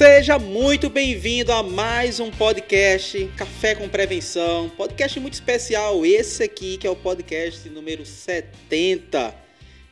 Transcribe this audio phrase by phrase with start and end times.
[0.00, 4.70] Seja muito bem-vindo a mais um podcast Café com Prevenção.
[4.70, 9.34] Podcast muito especial, esse aqui que é o podcast número 70.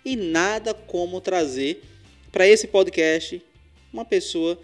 [0.02, 1.82] E nada como trazer
[2.32, 3.44] para esse podcast
[3.92, 4.58] uma pessoa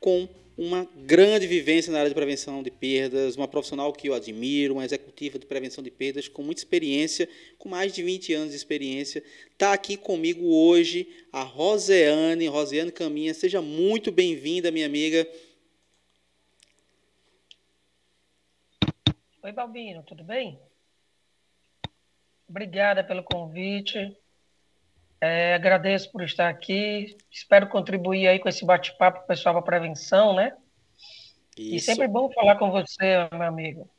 [0.00, 4.74] com uma grande vivência na área de prevenção de perdas, uma profissional que eu admiro,
[4.74, 7.28] uma executiva de prevenção de perdas com muita experiência,
[7.58, 9.22] com mais de 20 anos de experiência.
[9.52, 13.34] Está aqui comigo hoje a Roseane, Roseane Caminha.
[13.34, 15.28] Seja muito bem-vinda, minha amiga.
[19.42, 20.58] Oi, Balbino, tudo bem?
[22.48, 24.16] Obrigada pelo convite.
[25.20, 27.16] É, agradeço por estar aqui.
[27.30, 30.52] Espero contribuir aí com esse bate-papo pessoal para prevenção, né?
[31.56, 31.74] Isso.
[31.74, 33.90] E sempre bom falar com você, meu amigo.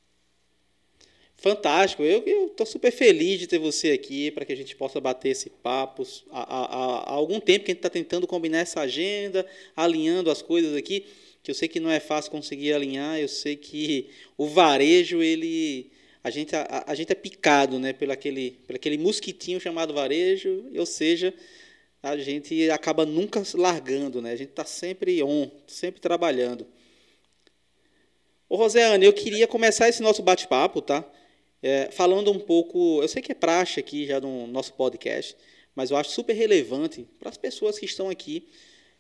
[1.35, 2.03] Fantástico.
[2.03, 5.49] Eu estou super feliz de ter você aqui para que a gente possa bater esse
[5.49, 6.03] papo.
[6.31, 9.45] Há, há, há algum tempo que a gente está tentando combinar essa agenda,
[9.75, 11.05] alinhando as coisas aqui,
[11.43, 13.19] que eu sei que não é fácil conseguir alinhar.
[13.19, 15.91] Eu sei que o varejo, ele
[16.27, 20.65] a gente, a, a, gente é picado né, pelo, aquele, pelo aquele mosquitinho chamado varejo,
[20.77, 21.33] ou seja,
[22.03, 24.33] a gente acaba nunca largando, né?
[24.33, 26.67] a gente está sempre on, sempre trabalhando.
[28.49, 31.09] Ô Roseane, eu queria começar esse nosso bate-papo, tá?
[31.63, 35.33] É, falando um pouco, eu sei que é praxe aqui já no nosso podcast,
[35.73, 38.49] mas eu acho super relevante para as pessoas que estão aqui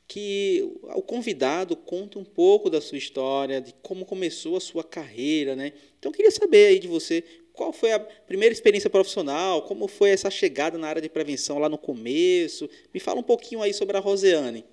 [0.07, 0.63] que
[0.95, 5.73] o convidado conta um pouco da sua história, de como começou a sua carreira, né?
[5.99, 10.11] Então eu queria saber aí de você qual foi a primeira experiência profissional, como foi
[10.11, 12.69] essa chegada na área de prevenção lá no começo.
[12.93, 14.63] Me fala um pouquinho aí sobre a Roseane.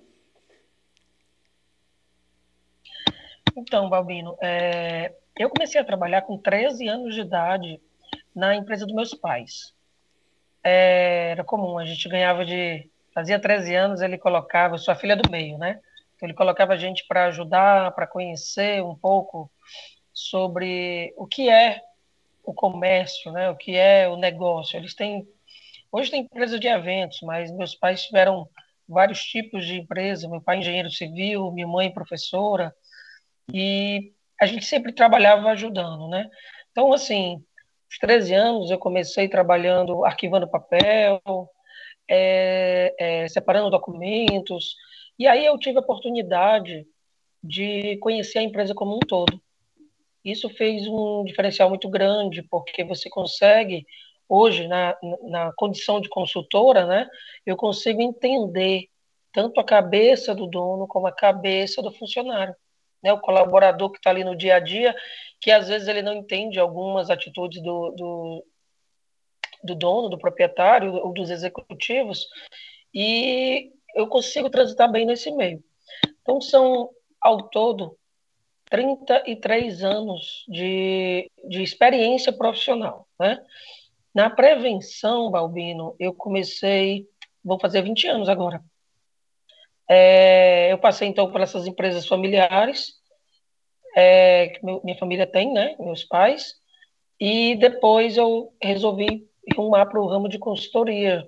[3.57, 7.81] Então, Balbino, é, eu comecei a trabalhar com 13 anos de idade
[8.33, 9.73] na empresa dos meus pais.
[10.63, 15.31] É, era comum, a gente ganhava de fazia 13 anos, ele colocava, sua filha do
[15.31, 15.79] meio, né?
[16.15, 19.49] Então, ele colocava a gente para ajudar, para conhecer um pouco
[20.13, 21.81] sobre o que é
[22.43, 23.49] o comércio, né?
[23.49, 24.77] O que é o negócio.
[24.77, 25.25] Eles têm
[25.91, 28.49] hoje tem empresa de eventos, mas meus pais tiveram
[28.87, 30.27] vários tipos de empresa.
[30.27, 32.75] Meu pai engenheiro civil, minha mãe professora
[33.51, 36.29] e a gente sempre trabalhava ajudando, né?
[36.71, 37.43] Então assim,
[37.89, 41.21] aos 13 anos eu comecei trabalhando arquivando papel,
[42.07, 44.75] é, é, separando documentos.
[45.17, 46.85] E aí eu tive a oportunidade
[47.43, 49.39] de conhecer a empresa como um todo.
[50.23, 53.85] Isso fez um diferencial muito grande, porque você consegue,
[54.27, 57.07] hoje, na, na condição de consultora, né,
[57.45, 58.87] eu consigo entender
[59.31, 62.55] tanto a cabeça do dono como a cabeça do funcionário.
[63.03, 64.95] Né, o colaborador que está ali no dia a dia,
[65.39, 68.45] que às vezes ele não entende algumas atitudes do, do,
[69.65, 72.27] do dono, do proprietário ou dos executivos,
[72.93, 75.63] e eu consigo transitar bem nesse meio.
[76.21, 76.89] Então, são,
[77.19, 77.97] ao todo,
[78.69, 83.07] 33 anos de, de experiência profissional.
[83.19, 83.39] Né?
[84.13, 87.07] Na prevenção, Balbino, eu comecei,
[87.43, 88.63] vou fazer 20 anos agora.
[89.87, 92.95] É, eu passei, então, por essas empresas familiares,
[93.95, 96.55] é, que meu, minha família tem, né, meus pais,
[97.19, 101.27] e depois eu resolvi rumar para o ramo de consultoria.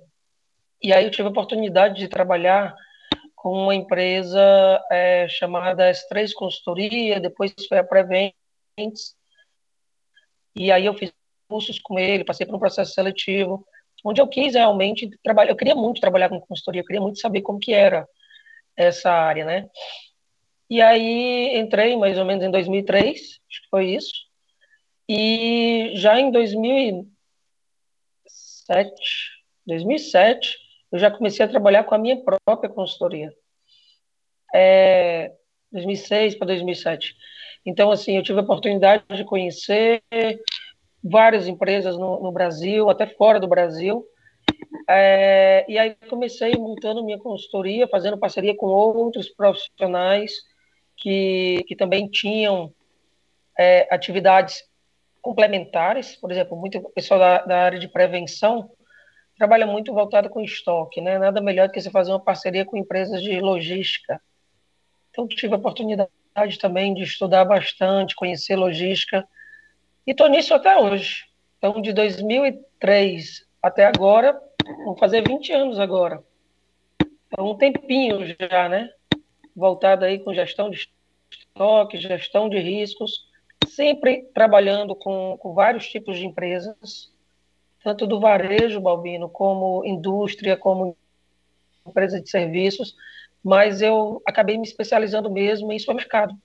[0.81, 2.75] E aí eu tive a oportunidade de trabalhar
[3.35, 4.41] com uma empresa
[4.91, 9.15] é, chamada S3 Consultoria, depois foi a Prevents,
[10.55, 11.13] e aí eu fiz
[11.47, 13.65] cursos com ele, passei por um processo seletivo,
[14.03, 17.41] onde eu quis realmente trabalhar, eu queria muito trabalhar com consultoria, eu queria muito saber
[17.41, 18.07] como que era
[18.75, 19.69] essa área, né?
[20.69, 24.13] E aí entrei mais ou menos em 2003, acho que foi isso,
[25.07, 27.07] e já em 2000
[28.67, 28.91] 2007,
[29.65, 30.57] 2007,
[30.91, 33.33] eu já comecei a trabalhar com a minha própria consultoria.
[34.53, 35.31] É,
[35.71, 37.15] 2006 para 2007.
[37.65, 40.01] Então, assim, eu tive a oportunidade de conhecer
[41.03, 44.05] várias empresas no, no Brasil, até fora do Brasil.
[44.89, 50.31] É, e aí comecei montando minha consultoria, fazendo parceria com outros profissionais
[50.95, 52.73] que, que também tinham
[53.57, 54.63] é, atividades
[55.27, 58.71] complementares, por exemplo, muito pessoal da, da área de prevenção
[59.37, 61.19] trabalha muito voltado com estoque, né?
[61.19, 64.21] Nada melhor do que você fazer uma parceria com empresas de logística.
[65.09, 66.09] Então, tive a oportunidade
[66.61, 69.27] também de estudar bastante, conhecer logística,
[70.07, 71.25] e estou nisso até hoje.
[71.57, 74.41] Então, de 2003 até agora,
[74.85, 76.23] vão fazer 20 anos agora.
[77.27, 78.19] Então, um tempinho
[78.49, 78.89] já, né?
[79.53, 80.87] Voltado aí com gestão de
[81.29, 83.26] estoque, gestão de riscos,
[83.65, 87.11] sempre trabalhando com, com vários tipos de empresas,
[87.83, 90.97] tanto do varejo, Balbino, como indústria, como
[91.85, 92.95] empresa de serviços,
[93.43, 96.35] mas eu acabei me especializando mesmo em supermercado.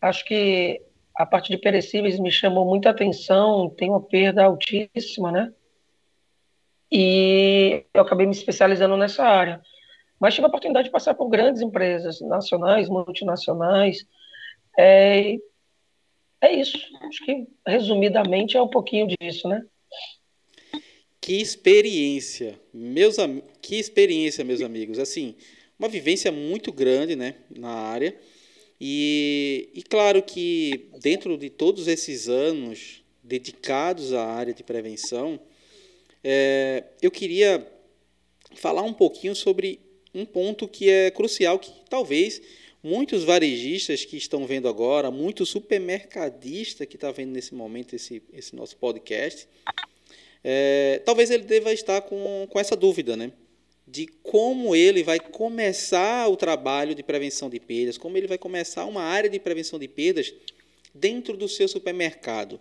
[0.00, 0.82] Acho que
[1.16, 5.52] a parte de perecíveis me chamou muita atenção, tem uma perda altíssima, né?
[6.90, 9.62] E eu acabei me especializando nessa área.
[10.18, 14.06] Mas tive a oportunidade de passar por grandes empresas nacionais, multinacionais.
[14.78, 15.36] É,
[16.44, 16.78] é isso.
[17.02, 19.64] Acho que, resumidamente, é um pouquinho disso, né?
[21.20, 23.16] Que experiência, meus
[23.62, 24.98] que experiência, meus amigos.
[24.98, 25.34] Assim,
[25.78, 28.14] uma vivência muito grande, né, na área.
[28.80, 35.40] E, e claro que dentro de todos esses anos dedicados à área de prevenção,
[36.22, 37.66] é, eu queria
[38.54, 39.80] falar um pouquinho sobre
[40.14, 42.40] um ponto que é crucial, que talvez
[42.84, 48.22] muitos varejistas que estão vendo agora, muitos supermercadistas que estão tá vendo nesse momento esse,
[48.30, 49.48] esse nosso podcast,
[50.44, 53.32] é, talvez ele deva estar com, com essa dúvida, né?
[53.88, 58.84] De como ele vai começar o trabalho de prevenção de perdas, como ele vai começar
[58.84, 60.34] uma área de prevenção de perdas
[60.94, 62.60] dentro do seu supermercado.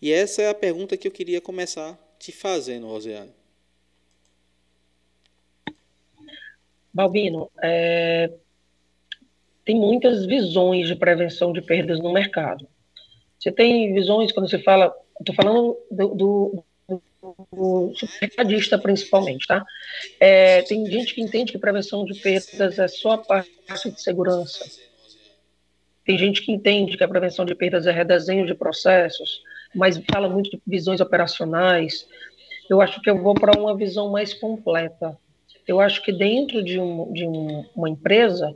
[0.00, 3.32] E essa é a pergunta que eu queria começar te fazendo, Rosiane.
[6.92, 8.30] Balbino, é,
[9.64, 12.66] tem muitas visões de prevenção de perdas no mercado.
[13.38, 16.64] Você tem visões quando você fala, estou falando do, do,
[18.78, 19.64] principalmente, tá?
[20.20, 24.64] É, tem gente que entende que prevenção de perdas é só a parte de segurança.
[26.04, 29.42] Tem gente que entende que a prevenção de perdas é redesenho de processos,
[29.74, 32.06] mas fala muito de visões operacionais.
[32.68, 35.18] Eu acho que eu vou para uma visão mais completa.
[35.66, 38.54] Eu acho que dentro de, um, de um, uma empresa,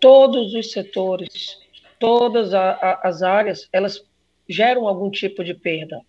[0.00, 1.58] todos os setores,
[1.98, 4.04] todas a, a, as áreas, elas
[4.48, 6.00] geram algum tipo de perda.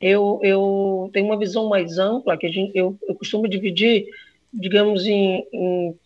[0.00, 4.06] Eu, eu tenho uma visão mais ampla, que gente, eu, eu, costumo dividir,
[4.52, 5.98] digamos, em, em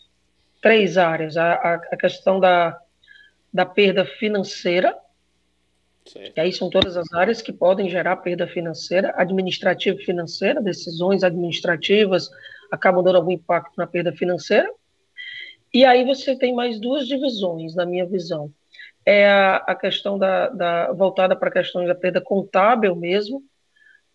[0.61, 1.37] três áreas.
[1.37, 2.79] A, a, questão da,
[3.53, 4.97] da perda financeira,
[6.07, 6.37] Certo.
[6.37, 11.25] E aí são todas as áreas que podem gerar perda financeira, administrativa e financeira, decisões
[11.25, 12.29] administrativas
[12.71, 14.71] acabam dando algum impacto na perda financeira.
[15.75, 18.49] E aí você tem mais duas divisões, na minha visão.
[19.05, 23.43] É a, a questão da, da voltada para a questão da perda contábil mesmo,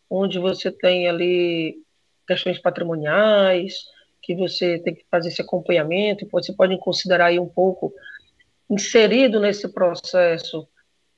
[0.10, 1.84] onde você tem ali
[2.26, 3.74] questões patrimoniais,
[4.24, 7.94] que você tem que fazer esse acompanhamento, e você pode considerar aí um pouco
[8.70, 10.66] inserido nesse processo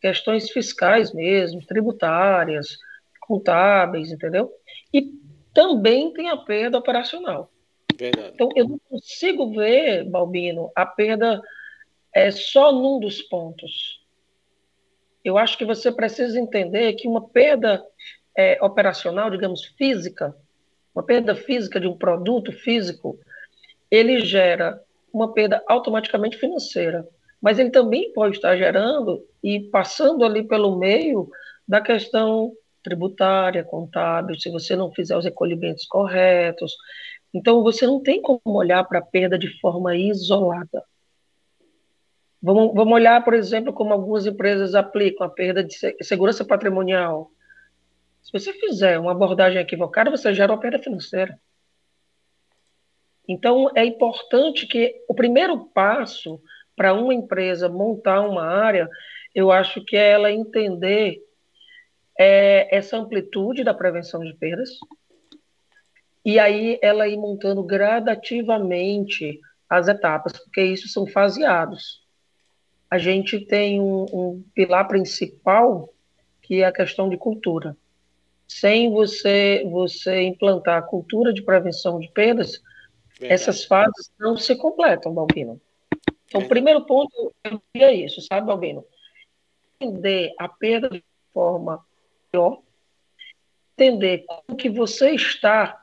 [0.02, 2.80] questões fiscais mesmo, tributárias,
[3.20, 4.52] contábeis, entendeu?
[4.92, 5.14] E
[5.54, 7.52] também tem a perda operacional.
[8.02, 8.32] Verdade.
[8.34, 11.42] Então, eu não consigo ver, Balbino, a perda
[12.14, 14.02] é só num dos pontos.
[15.24, 17.86] Eu acho que você precisa entender que uma perda
[18.36, 20.36] é, operacional, digamos, física,
[20.96, 23.20] uma perda física de um produto físico,
[23.90, 24.82] ele gera
[25.14, 27.08] uma perda automaticamente financeira
[27.42, 31.28] mas ele também pode estar gerando e passando ali pelo meio
[31.68, 32.54] da questão
[32.84, 36.76] tributária, contábil, se você não fizer os recolhimentos corretos.
[37.34, 40.84] Então, você não tem como olhar para a perda de forma isolada.
[42.42, 47.32] Vamos, vamos olhar, por exemplo, como algumas empresas aplicam a perda de segurança patrimonial.
[48.22, 51.40] Se você fizer uma abordagem equivocada, você gera uma perda financeira.
[53.28, 56.42] Então, é importante que o primeiro passo
[56.76, 58.90] para uma empresa montar uma área,
[59.34, 61.20] eu acho que é ela entender
[62.20, 64.72] é, essa amplitude da prevenção de perdas,
[66.24, 72.02] e aí ela ir montando gradativamente as etapas, porque isso são faseados.
[72.90, 75.90] A gente tem um, um pilar principal
[76.42, 77.78] que é a questão de cultura.
[78.48, 82.62] Sem você você implantar a cultura de prevenção de perdas,
[83.18, 83.34] Verdade.
[83.34, 85.62] essas fases não se completam, Balbino.
[86.32, 88.86] Então, o primeiro ponto eu diria isso, sabe, Albino?
[89.80, 91.86] Entender a perda de forma
[92.32, 92.62] melhor,
[93.74, 95.81] entender como que você está,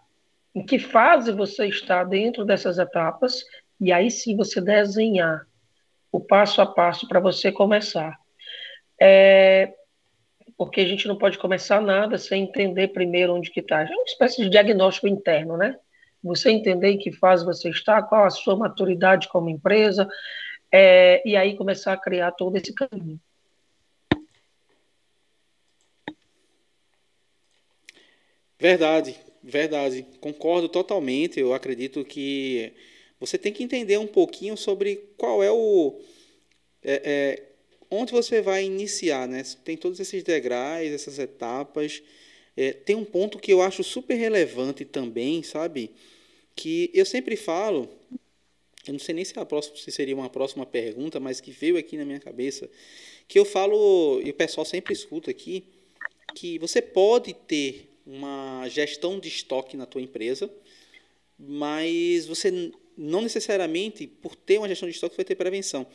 [0.55, 3.45] em que fase você está dentro dessas etapas,
[3.81, 5.47] e aí sim você desenhar
[6.11, 8.19] o passo a passo para você começar.
[9.01, 9.73] É,
[10.57, 13.83] porque a gente não pode começar nada sem entender primeiro onde que está.
[13.83, 15.79] É uma espécie de diagnóstico interno, né?
[16.23, 20.09] você entender em que fase você está, qual a sua maturidade como empresa,
[20.71, 23.21] é, e aí começar a criar todo esse caminho.
[28.61, 29.17] Verdade,
[29.51, 30.07] verdade.
[30.21, 31.41] Concordo totalmente.
[31.41, 32.73] Eu acredito que
[33.19, 36.01] você tem que entender um pouquinho sobre qual é o.
[36.83, 37.43] É, é,
[37.91, 39.43] onde você vai iniciar, né?
[39.65, 42.03] Tem todos esses degraus, essas etapas.
[42.57, 45.91] É, tem um ponto que eu acho super relevante também, sabe?
[46.55, 47.89] Que eu sempre falo
[48.89, 51.77] eu não sei nem se, a próxima, se seria uma próxima pergunta, mas que veio
[51.77, 52.69] aqui na minha cabeça,
[53.27, 55.65] que eu falo, e o pessoal sempre escuta aqui,
[56.35, 60.51] que você pode ter uma gestão de estoque na tua empresa,
[61.39, 65.87] mas você não necessariamente, por ter uma gestão de estoque, vai ter prevenção.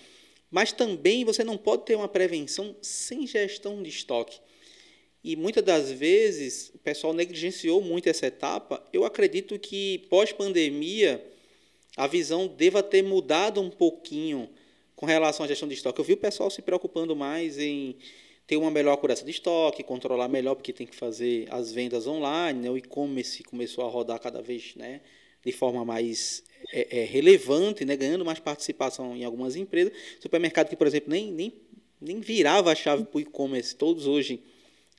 [0.51, 4.39] Mas também você não pode ter uma prevenção sem gestão de estoque.
[5.23, 8.85] E muitas das vezes o pessoal negligenciou muito essa etapa.
[8.93, 11.25] Eu acredito que pós-pandemia
[11.97, 14.49] a visão deva ter mudado um pouquinho
[14.95, 15.99] com relação à gestão de estoque.
[15.99, 17.95] Eu vi o pessoal se preocupando mais em
[18.45, 22.59] ter uma melhor curação de estoque, controlar melhor, porque tem que fazer as vendas online,
[22.59, 22.69] né?
[22.69, 25.01] o e-commerce começou a rodar cada vez né?
[25.43, 27.95] de forma mais é, é, relevante, né?
[27.95, 29.93] ganhando mais participação em algumas empresas.
[30.19, 31.53] Supermercado que, por exemplo, nem, nem,
[32.01, 34.41] nem virava a chave para o e-commerce, todos hoje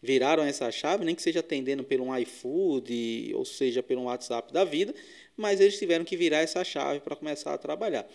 [0.02, 4.94] viraram essa chave, nem que seja atendendo pelo iFood, ou seja, pelo WhatsApp da vida,
[5.34, 8.06] mas eles tiveram que virar essa chave para começar a trabalhar.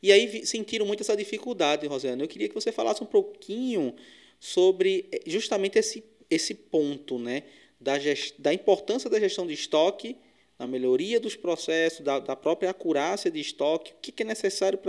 [0.00, 2.22] E aí sentiram muito essa dificuldade, Rosana.
[2.22, 3.94] Eu queria que você falasse um pouquinho
[4.42, 7.44] sobre eh, justamente esse, esse ponto, né,
[7.80, 10.16] da, gest, da importância da gestão de estoque,
[10.58, 14.80] na melhoria dos processos, da, da própria acurácia de estoque, o que, que é necessário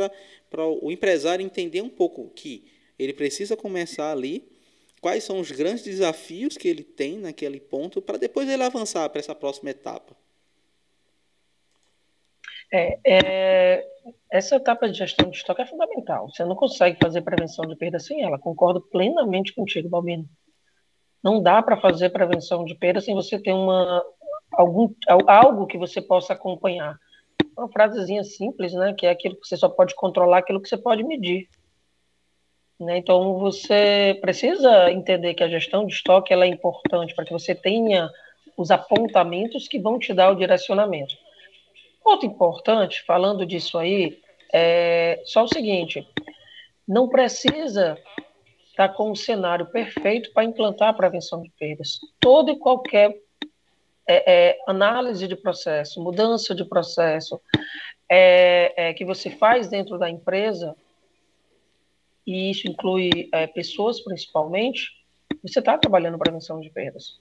[0.49, 2.65] para o empresário entender um pouco que
[2.97, 4.51] ele precisa começar ali
[4.99, 9.19] quais são os grandes desafios que ele tem naquele ponto para depois ele avançar para
[9.19, 10.17] essa próxima etapa?
[12.75, 13.87] É, é,
[14.31, 16.27] essa etapa de gestão de estoque é fundamental.
[16.27, 18.39] Você não consegue fazer prevenção de perda sem ela.
[18.39, 20.27] Concordo plenamente contigo, Balbino.
[21.23, 24.03] Não dá para fazer prevenção de perda sem você ter uma,
[24.51, 24.91] algum,
[25.27, 26.97] algo que você possa acompanhar.
[27.55, 28.95] Uma frasezinha simples, né?
[28.97, 31.47] Que é aquilo que você só pode controlar, aquilo que você pode medir.
[32.79, 32.97] Né?
[32.97, 37.53] Então, você precisa entender que a gestão de estoque ela é importante para que você
[37.53, 38.09] tenha
[38.57, 41.22] os apontamentos que vão te dar o direcionamento.
[42.03, 46.07] Outro importante, falando disso aí, é só o seguinte:
[46.87, 47.97] não precisa
[48.67, 51.99] estar com o cenário perfeito para implantar a prevenção de perdas.
[52.19, 53.15] Toda e qualquer
[54.07, 57.39] é, é, análise de processo, mudança de processo
[58.09, 60.75] é, é que você faz dentro da empresa,
[62.25, 64.91] e isso inclui é, pessoas principalmente,
[65.41, 67.19] você está trabalhando prevenção de perdas.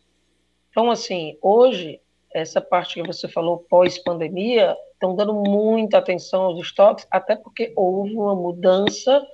[0.70, 2.00] Então, assim, hoje,
[2.34, 8.14] essa parte que você falou pós-pandemia, estão dando muita atenção aos estoques, até porque houve
[8.14, 9.24] uma mudança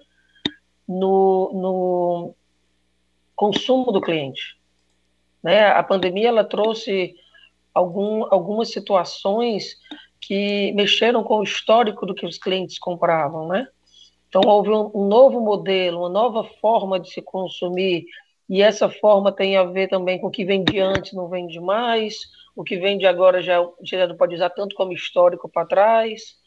[0.86, 2.34] no, no
[3.36, 4.58] consumo do cliente.
[5.42, 5.66] Né?
[5.66, 7.14] A pandemia ela trouxe
[7.74, 9.76] algum, algumas situações
[10.20, 13.68] que mexeram com o histórico do que os clientes compravam, né?
[14.28, 18.04] Então, houve um, um novo modelo, uma nova forma de se consumir,
[18.48, 21.46] e essa forma tem a ver também com o que vem de antes, não vem
[21.46, 22.16] de mais,
[22.56, 26.38] o que vem de agora já, já não pode usar tanto como histórico para trás.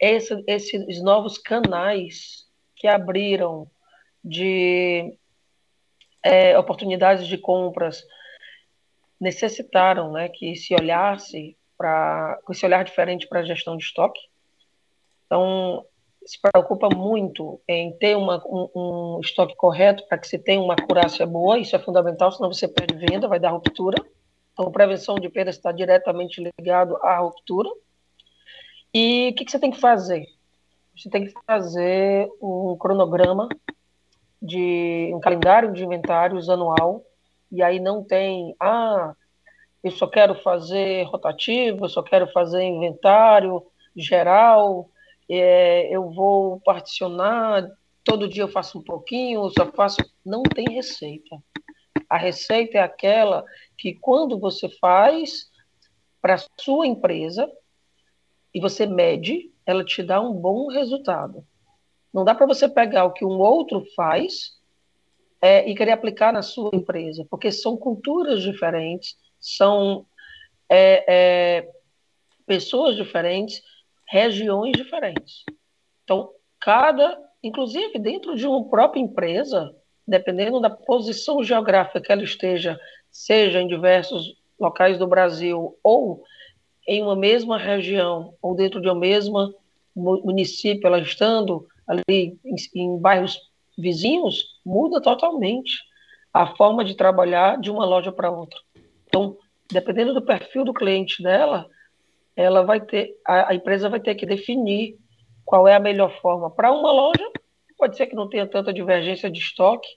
[0.00, 3.70] Esse, esses novos canais que abriram
[4.24, 5.16] de
[6.22, 8.02] é, oportunidades de compras
[9.20, 14.20] necessitaram né, que se olhasse para esse olhar diferente para a gestão de estoque.
[15.26, 15.84] Então,
[16.28, 20.74] se preocupa muito em ter uma, um, um, estoque correto para que você tenha uma
[20.74, 23.96] acurácia boa, isso é fundamental, senão você perde venda, vai dar ruptura.
[24.52, 27.70] Então, prevenção de perdas está diretamente ligado à ruptura.
[28.92, 30.26] E o que, que você tem que fazer?
[30.94, 33.48] Você tem que fazer um cronograma
[34.40, 37.02] de um calendário de inventários anual,
[37.50, 39.14] e aí não tem, ah,
[39.82, 43.64] eu só quero fazer rotativo, eu só quero fazer inventário
[43.96, 44.90] geral,
[45.36, 47.68] é, eu vou particionar,
[48.04, 49.98] todo dia eu faço um pouquinho, só faço.
[50.24, 51.36] Não tem receita.
[52.08, 53.44] A receita é aquela
[53.76, 55.50] que quando você faz
[56.20, 57.50] para sua empresa
[58.54, 61.46] e você mede, ela te dá um bom resultado.
[62.12, 64.58] Não dá para você pegar o que um outro faz
[65.40, 70.06] é, e querer aplicar na sua empresa, porque são culturas diferentes, são
[70.68, 71.70] é, é,
[72.46, 73.62] pessoas diferentes,
[74.08, 75.44] regiões diferentes.
[76.04, 79.74] Então, cada, inclusive dentro de uma própria empresa,
[80.06, 82.78] dependendo da posição geográfica que ela esteja,
[83.10, 86.24] seja em diversos locais do Brasil ou
[86.86, 89.54] em uma mesma região ou dentro de um mesmo
[89.94, 93.38] município, ela estando ali em, em bairros
[93.76, 95.72] vizinhos, muda totalmente
[96.32, 98.58] a forma de trabalhar de uma loja para outra.
[99.06, 99.36] Então,
[99.70, 101.68] dependendo do perfil do cliente dela,
[102.42, 104.96] ela vai ter, a, a empresa vai ter que definir
[105.44, 107.28] qual é a melhor forma para uma loja.
[107.76, 109.88] Pode ser que não tenha tanta divergência de estoque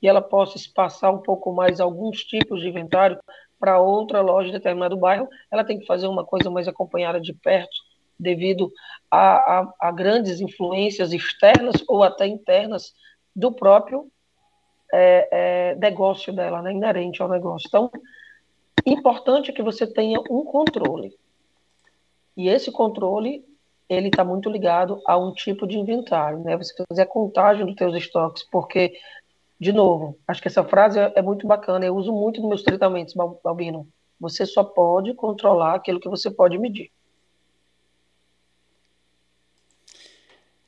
[0.00, 3.18] e ela possa espaçar um pouco mais alguns tipos de inventário
[3.58, 5.28] para outra loja de determinado bairro.
[5.50, 7.76] Ela tem que fazer uma coisa mais acompanhada de perto
[8.18, 8.70] devido
[9.10, 12.92] a, a, a grandes influências externas ou até internas
[13.34, 14.06] do próprio
[14.92, 17.66] é, é, negócio dela, né, inerente ao negócio.
[17.66, 17.90] Então,
[18.86, 21.18] importante que você tenha um controle.
[22.40, 23.44] E esse controle,
[23.86, 26.56] ele está muito ligado a um tipo de inventário, né?
[26.56, 28.98] Você fazer a contagem dos seus estoques, porque,
[29.60, 32.62] de novo, acho que essa frase é, é muito bacana, eu uso muito nos meus
[32.62, 33.12] tratamentos,
[33.44, 33.86] Balbino.
[34.18, 36.90] Você só pode controlar aquilo que você pode medir.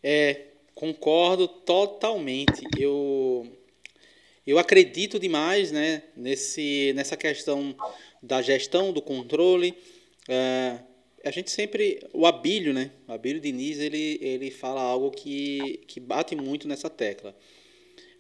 [0.03, 2.69] É, concordo totalmente.
[2.79, 3.47] Eu
[4.47, 7.75] eu acredito demais né, nesse, nessa questão
[8.23, 9.75] da gestão, do controle.
[10.29, 10.81] É,
[11.25, 12.01] a gente sempre.
[12.13, 12.91] O Abílio, né?
[13.07, 17.37] O Abílio Diniz, ele, ele fala algo que, que bate muito nessa tecla.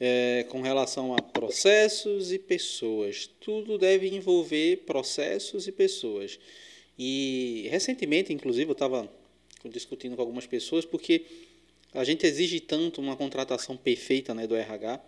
[0.00, 3.30] É, com relação a processos e pessoas.
[3.40, 6.40] Tudo deve envolver processos e pessoas.
[6.99, 9.09] E recentemente, inclusive, eu estava
[9.66, 11.25] discutindo com algumas pessoas, porque
[11.94, 15.00] a gente exige tanto uma contratação perfeita né, do RH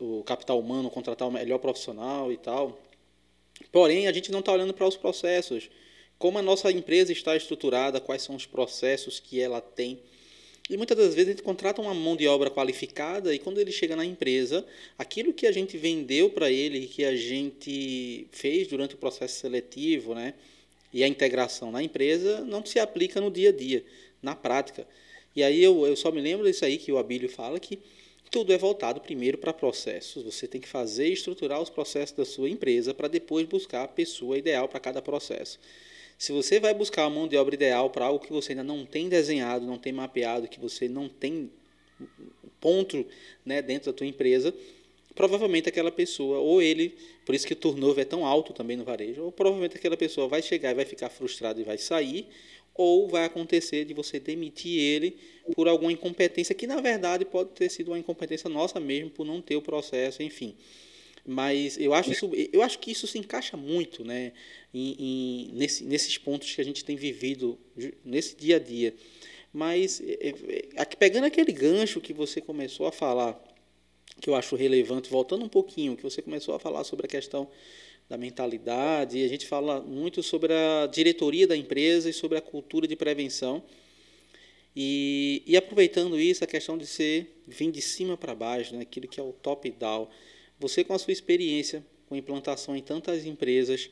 [0.00, 2.78] o capital humano, contratar o melhor profissional e tal.
[3.70, 5.70] Porém, a gente não está olhando para os processos.
[6.20, 9.98] Como a nossa empresa está estruturada, quais são os processos que ela tem.
[10.68, 13.72] E muitas das vezes a gente contrata uma mão de obra qualificada e quando ele
[13.72, 14.62] chega na empresa,
[14.98, 20.14] aquilo que a gente vendeu para ele, que a gente fez durante o processo seletivo,
[20.14, 20.34] né,
[20.92, 23.82] e a integração na empresa, não se aplica no dia a dia,
[24.22, 24.86] na prática.
[25.34, 27.78] E aí eu, eu só me lembro disso aí que o Abílio fala, que
[28.30, 30.22] tudo é voltado primeiro para processos.
[30.22, 33.88] Você tem que fazer e estruturar os processos da sua empresa para depois buscar a
[33.88, 35.58] pessoa ideal para cada processo.
[36.20, 38.84] Se você vai buscar a mão de obra ideal para algo que você ainda não
[38.84, 41.50] tem desenhado, não tem mapeado, que você não tem
[42.60, 43.06] ponto
[43.42, 44.52] né, dentro da tua empresa,
[45.14, 48.84] provavelmente aquela pessoa, ou ele, por isso que o turnover é tão alto também no
[48.84, 52.26] varejo, ou provavelmente aquela pessoa vai chegar e vai ficar frustrado e vai sair,
[52.74, 55.16] ou vai acontecer de você demitir ele
[55.54, 59.40] por alguma incompetência que na verdade pode ter sido uma incompetência nossa mesmo por não
[59.40, 60.54] ter o processo, enfim.
[61.32, 64.32] Mas eu acho, isso, eu acho que isso se encaixa muito né,
[64.74, 67.56] em, em nesse, nesses pontos que a gente tem vivido
[68.04, 68.92] nesse dia a dia.
[69.52, 73.40] Mas é, é, é pegando aquele gancho que você começou a falar,
[74.20, 77.48] que eu acho relevante, voltando um pouquinho, que você começou a falar sobre a questão
[78.08, 82.40] da mentalidade, e a gente fala muito sobre a diretoria da empresa e sobre a
[82.40, 83.62] cultura de prevenção.
[84.74, 89.06] E, e aproveitando isso, a questão de ser vir de cima para baixo, né, aquilo
[89.06, 90.08] que é o top-down.
[90.60, 93.88] Você, com a sua experiência com implantação em tantas empresas,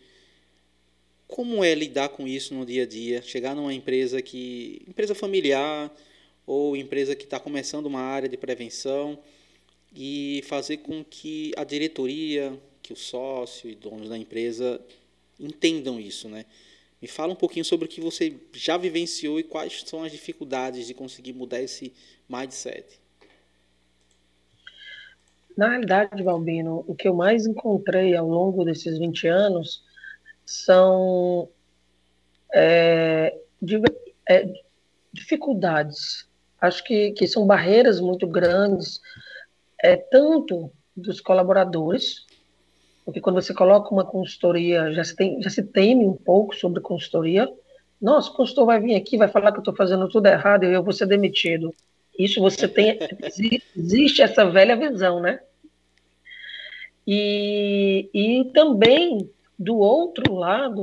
[1.26, 3.22] como é lidar com isso no dia a dia?
[3.22, 4.82] Chegar numa empresa que.
[4.86, 5.90] empresa familiar
[6.46, 9.18] ou empresa que está começando uma área de prevenção
[9.94, 14.80] e fazer com que a diretoria, que o sócio e donos da empresa
[15.38, 16.44] entendam isso, né?
[17.00, 20.86] Me fala um pouquinho sobre o que você já vivenciou e quais são as dificuldades
[20.86, 21.92] de conseguir mudar esse
[22.28, 22.98] mindset.
[25.58, 29.82] Na realidade, Balbino, o que eu mais encontrei ao longo desses 20 anos
[30.46, 31.48] são
[32.54, 33.36] é,
[34.30, 34.52] é,
[35.12, 36.28] dificuldades.
[36.60, 39.00] Acho que, que são barreiras muito grandes,
[39.82, 42.24] é, tanto dos colaboradores,
[43.04, 46.80] porque quando você coloca uma consultoria, já se, tem, já se teme um pouco sobre
[46.80, 47.52] consultoria.
[48.00, 50.72] Nossa, o consultor vai vir aqui, vai falar que eu estou fazendo tudo errado e
[50.72, 51.74] eu vou ser demitido.
[52.16, 52.96] Isso você tem.
[53.76, 55.40] existe essa velha visão, né?
[57.10, 60.82] E, e também, do outro lado,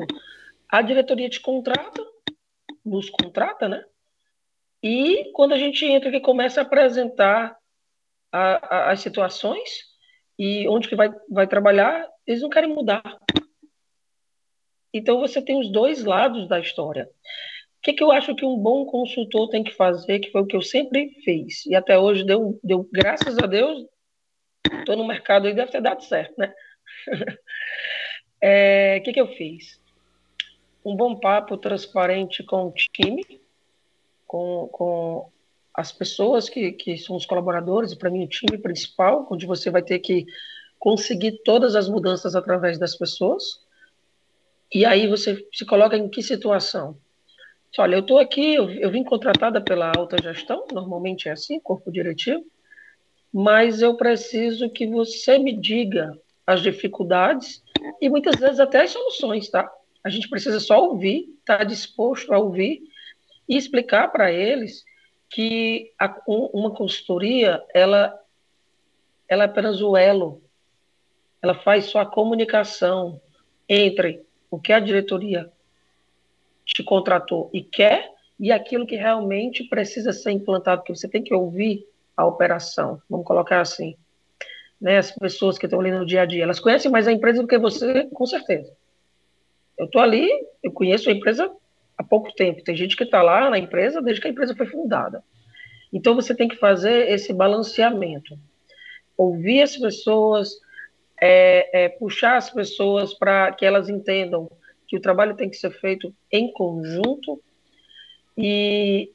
[0.68, 2.04] a diretoria te contrata,
[2.84, 3.86] nos contrata, né?
[4.82, 7.56] E quando a gente entra que começa a apresentar
[8.32, 9.70] a, a, as situações
[10.38, 13.04] e onde que vai, vai trabalhar, eles não querem mudar.
[14.92, 17.08] Então você tem os dois lados da história.
[17.78, 20.48] O que, que eu acho que um bom consultor tem que fazer, que foi o
[20.48, 23.86] que eu sempre fiz, e até hoje deu, deu graças a Deus,
[24.80, 26.54] estou no mercado e deve ter dado certo, né?
[27.08, 27.12] O
[28.42, 29.80] é, que, que eu fiz?
[30.84, 33.42] Um bom papo transparente com o time,
[34.28, 35.32] com, com
[35.74, 39.70] as pessoas que, que são os colaboradores, e para mim o time principal, onde você
[39.70, 40.26] vai ter que
[40.80, 43.62] conseguir todas as mudanças através das pessoas.
[44.74, 46.98] E aí você se coloca em que situação?
[47.78, 51.92] Olha, eu estou aqui, eu, eu vim contratada pela alta gestão, normalmente é assim, corpo
[51.92, 52.46] diretivo,
[53.38, 56.18] mas eu preciso que você me diga
[56.48, 57.62] as dificuldades
[58.00, 59.70] e muitas vezes até as soluções, tá?
[60.02, 62.84] A gente precisa só ouvir, estar tá disposto a ouvir
[63.50, 64.86] e explicar para eles
[65.30, 68.18] que a, uma consultoria ela,
[69.28, 70.42] ela é apenas o elo
[71.42, 73.20] ela faz só a comunicação
[73.68, 75.52] entre o que a diretoria
[76.64, 81.34] te contratou e quer e aquilo que realmente precisa ser implantado, porque você tem que
[81.34, 83.96] ouvir a operação, vamos colocar assim.
[84.80, 87.42] Né, as pessoas que estão ali no dia a dia, elas conhecem mais a empresa
[87.42, 88.76] do que você, com certeza.
[89.78, 90.30] Eu estou ali,
[90.62, 91.52] eu conheço a empresa
[91.98, 92.64] há pouco tempo.
[92.64, 95.24] Tem gente que está lá na empresa desde que a empresa foi fundada.
[95.92, 98.38] Então você tem que fazer esse balanceamento,
[99.18, 100.52] ouvir as pessoas,
[101.22, 104.52] é, é, puxar as pessoas para que elas entendam
[104.88, 107.42] que o trabalho tem que ser feito em conjunto
[108.38, 109.12] e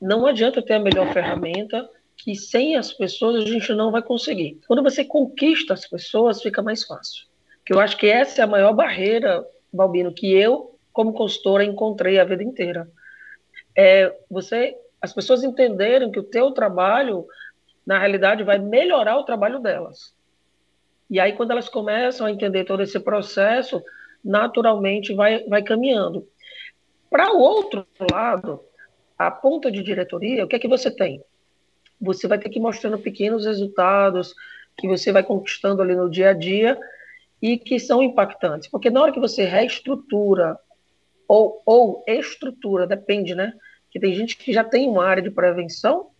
[0.00, 4.60] não adianta ter a melhor ferramenta, que sem as pessoas a gente não vai conseguir.
[4.66, 7.26] Quando você conquista as pessoas, fica mais fácil.
[7.64, 12.18] Que eu acho que essa é a maior barreira, Balbino, que eu, como consultora, encontrei
[12.18, 12.88] a vida inteira.
[13.76, 17.26] É você, as pessoas entenderem que o teu trabalho,
[17.84, 20.14] na realidade, vai melhorar o trabalho delas.
[21.10, 23.82] E aí, quando elas começam a entender todo esse processo,
[24.24, 26.26] naturalmente vai, vai caminhando.
[27.10, 28.60] Para o outro lado,
[29.18, 31.22] a ponta de diretoria, o que é que você tem?
[32.00, 34.34] Você vai ter que ir mostrando pequenos resultados
[34.76, 36.78] que você vai conquistando ali no dia a dia
[37.40, 38.68] e que são impactantes.
[38.68, 40.58] Porque na hora que você reestrutura
[41.28, 43.52] ou, ou estrutura, depende, né?
[43.90, 46.10] Que tem gente que já tem uma área de prevenção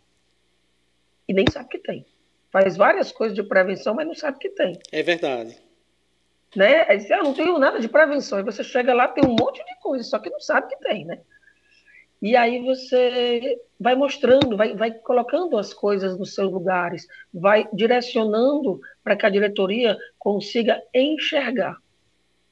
[1.28, 2.06] e nem sabe que tem.
[2.52, 4.78] Faz várias coisas de prevenção, mas não sabe que tem.
[4.92, 5.64] É verdade
[6.56, 6.84] né?
[6.88, 8.38] Aí você, ah, não tenho nada de prevenção.
[8.38, 11.04] Aí você chega lá, tem um monte de coisa, só que não sabe que tem,
[11.04, 11.20] né?
[12.22, 18.80] E aí você vai mostrando, vai, vai colocando as coisas nos seus lugares, vai direcionando
[19.02, 21.76] para que a diretoria consiga enxergar.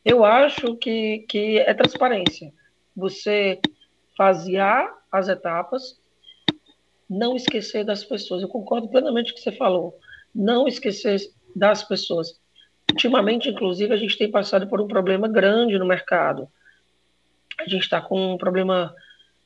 [0.05, 2.53] Eu acho que, que é transparência.
[2.95, 3.61] Você
[4.17, 6.01] fasear as etapas,
[7.09, 8.43] não esquecer das pessoas.
[8.43, 9.99] Eu concordo plenamente com o que você falou.
[10.35, 11.21] Não esquecer
[11.55, 12.41] das pessoas.
[12.91, 16.49] Ultimamente, inclusive, a gente tem passado por um problema grande no mercado.
[17.59, 18.95] A gente está com um problema,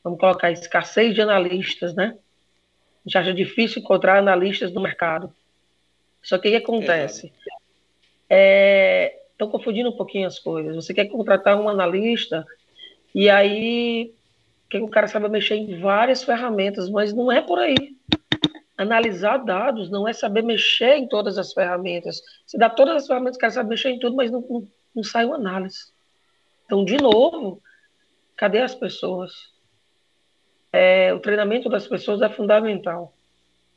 [0.06, 2.16] vamos colocar, escassez de analistas, né?
[3.04, 5.34] A gente acha difícil encontrar analistas no mercado.
[6.22, 7.26] Só que o que acontece?
[7.26, 10.76] Estão é, confundindo um pouquinho as coisas.
[10.76, 12.46] Você quer contratar um analista
[13.12, 14.12] e aí
[14.70, 17.96] que o cara sabe mexer em várias ferramentas, mas não é por aí
[18.78, 22.20] analisar dados não é saber mexer em todas as ferramentas.
[22.46, 25.02] Você dá todas as ferramentas, o cara sabe mexer em tudo, mas não, não, não
[25.02, 25.86] sai uma análise.
[26.66, 27.62] Então, de novo,
[28.36, 29.55] cadê as pessoas?
[30.76, 33.12] É, o treinamento das pessoas é fundamental.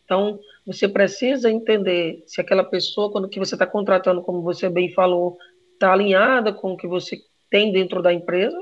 [0.03, 4.91] Então, você precisa entender se aquela pessoa, quando que você está contratando, como você bem
[4.91, 5.37] falou,
[5.73, 8.57] está alinhada com o que você tem dentro da empresa.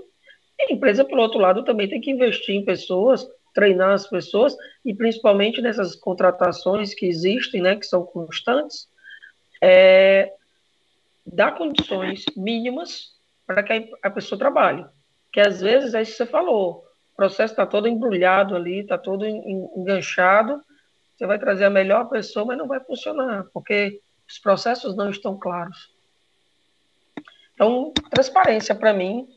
[0.59, 4.55] E a empresa, por outro lado, também tem que investir em pessoas treinar as pessoas
[4.85, 8.87] e principalmente nessas contratações que existem, né, que são constantes,
[9.59, 10.31] é,
[11.25, 13.15] dar condições mínimas
[13.47, 14.85] para que a pessoa trabalhe.
[15.33, 16.86] Que às vezes é isso que você falou,
[17.17, 20.63] processo está todo embrulhado ali, está todo enganchado,
[21.15, 23.99] você vai trazer a melhor pessoa, mas não vai funcionar, porque
[24.29, 25.89] os processos não estão claros.
[27.55, 29.27] Então, transparência para mim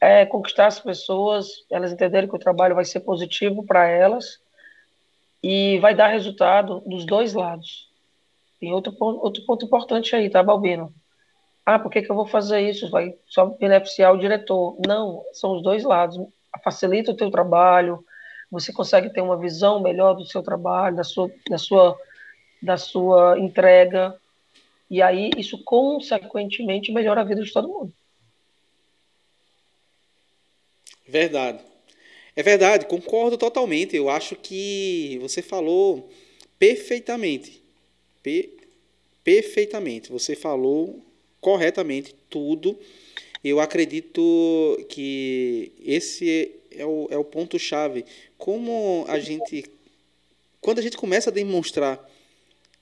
[0.00, 4.40] é conquistar as pessoas, elas entenderem que o trabalho vai ser positivo para elas
[5.42, 7.90] e vai dar resultado dos dois lados.
[8.58, 10.92] Tem outro outro ponto importante aí, tá, Balbino?
[11.66, 12.90] Ah, por que, que eu vou fazer isso?
[12.90, 14.76] Vai só beneficiar o diretor.
[14.86, 16.18] Não, são os dois lados.
[16.62, 18.04] Facilita o teu trabalho,
[18.50, 21.98] você consegue ter uma visão melhor do seu trabalho, da sua, da sua,
[22.60, 24.18] da sua entrega,
[24.90, 27.92] e aí isso consequentemente melhora a vida de todo mundo.
[31.06, 31.60] Verdade.
[32.34, 33.96] É verdade, concordo totalmente.
[33.96, 36.08] Eu acho que você falou
[36.58, 37.62] perfeitamente.
[38.22, 38.58] Per
[39.22, 40.10] perfeitamente.
[40.10, 41.00] Você falou
[41.40, 42.78] corretamente tudo.
[43.42, 44.20] Eu acredito
[44.88, 48.04] que esse é o, é o ponto-chave.
[48.36, 49.64] Como a gente.
[50.60, 52.08] Quando a gente começa a demonstrar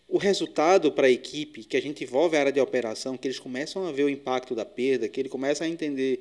[0.09, 3.39] o resultado para a equipe, que a gente envolve a área de operação, que eles
[3.39, 6.21] começam a ver o impacto da perda, que ele começa a entender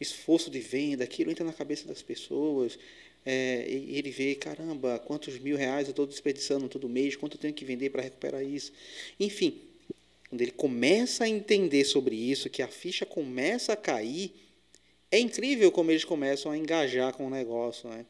[0.00, 2.78] esforço de venda, aquilo entra na cabeça das pessoas.
[3.24, 7.40] É, e ele vê, caramba, quantos mil reais eu estou desperdiçando todo mês, quanto eu
[7.40, 8.72] tenho que vender para recuperar isso.
[9.18, 9.60] Enfim,
[10.28, 14.32] quando ele começa a entender sobre isso, que a ficha começa a cair,
[15.10, 17.88] é incrível como eles começam a engajar com o negócio.
[17.88, 18.04] Né?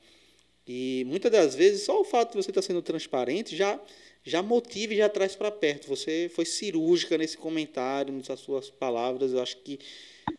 [0.66, 3.81] E muitas das vezes, só o fato de você estar sendo transparente já,
[4.24, 5.88] já motiva e já traz para perto.
[5.88, 9.33] Você foi cirúrgica nesse comentário, nessas suas palavras.
[9.33, 9.78] Eu acho que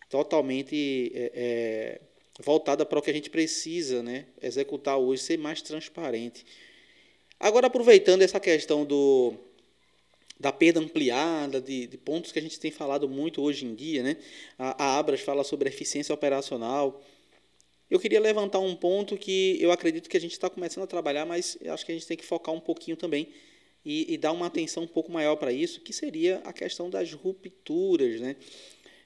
[0.09, 2.01] totalmente é, é,
[2.41, 6.45] voltada para o que a gente precisa né, executar hoje, ser mais transparente.
[7.39, 9.33] Agora, aproveitando essa questão do,
[10.39, 14.01] da perda ampliada, de, de, pontos que a gente tem falado muito hoje em dia,
[14.01, 14.15] né?
[14.57, 17.03] a, a Abras fala sobre eficiência operacional.
[17.91, 21.25] eu queria levantar um ponto que eu acredito que a gente está começando a trabalhar,
[21.25, 23.27] mas acho que a gente tem que focar um pouquinho também
[23.83, 27.11] e, e dar uma atenção um pouco maior para isso, que seria a questão das
[27.11, 28.35] rupturas, né?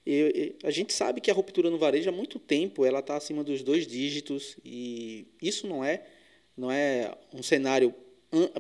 [0.05, 3.43] E, a gente sabe que a ruptura no varejo há muito tempo ela está acima
[3.43, 6.05] dos dois dígitos e isso não é
[6.57, 7.95] não é um cenário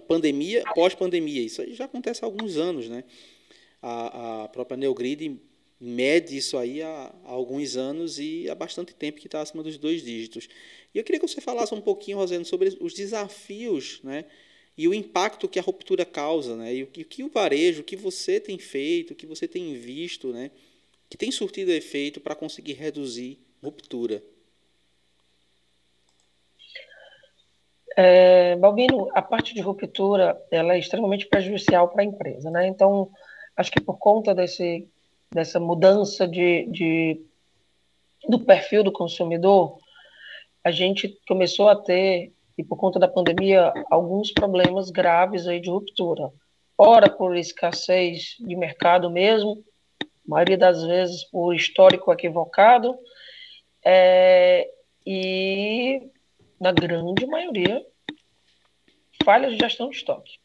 [0.07, 1.41] pandemia pós-pandemia.
[1.41, 3.03] Isso já acontece há alguns anos né?
[3.81, 5.39] A, a própria Neogrid
[5.79, 9.77] mede isso aí há, há, alguns anos e há bastante tempo que está acima dos
[9.77, 10.47] dois dígitos.
[10.93, 14.25] E eu queria que você falasse um pouquinho Rosendo sobre os desafios né?
[14.77, 16.73] E o impacto que a ruptura causa né?
[16.75, 19.73] E o que, que o varejo o que você tem feito o que você tem
[19.73, 20.51] visto né?
[21.09, 24.23] Que tem surtido efeito para conseguir reduzir ruptura?
[27.95, 32.67] É, Balbino, a parte de ruptura ela é extremamente prejudicial para a empresa, né?
[32.67, 33.09] Então,
[33.55, 34.87] acho que por conta desse,
[35.31, 37.21] dessa mudança de, de,
[38.27, 39.77] do perfil do consumidor,
[40.63, 45.69] a gente começou a ter, e por conta da pandemia, alguns problemas graves aí de
[45.69, 46.31] ruptura.
[46.77, 49.63] Ora por escassez de mercado mesmo,
[50.25, 52.97] maioria das vezes por histórico equivocado,
[53.85, 54.67] é,
[55.05, 56.09] e
[56.63, 57.85] na grande maioria
[59.23, 60.39] falhas de gestão de estoque.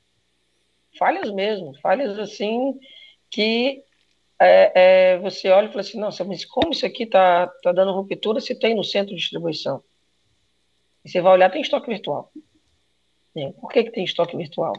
[0.98, 2.78] Falhas mesmo, falhas assim
[3.30, 3.82] que
[4.40, 4.72] é,
[5.14, 8.40] é, você olha e fala assim, nossa, mas como isso aqui está tá dando ruptura
[8.40, 9.82] se tem no centro de distribuição?
[11.04, 12.32] E você vai olhar, tem estoque virtual.
[13.36, 14.74] É, por que, que tem estoque virtual?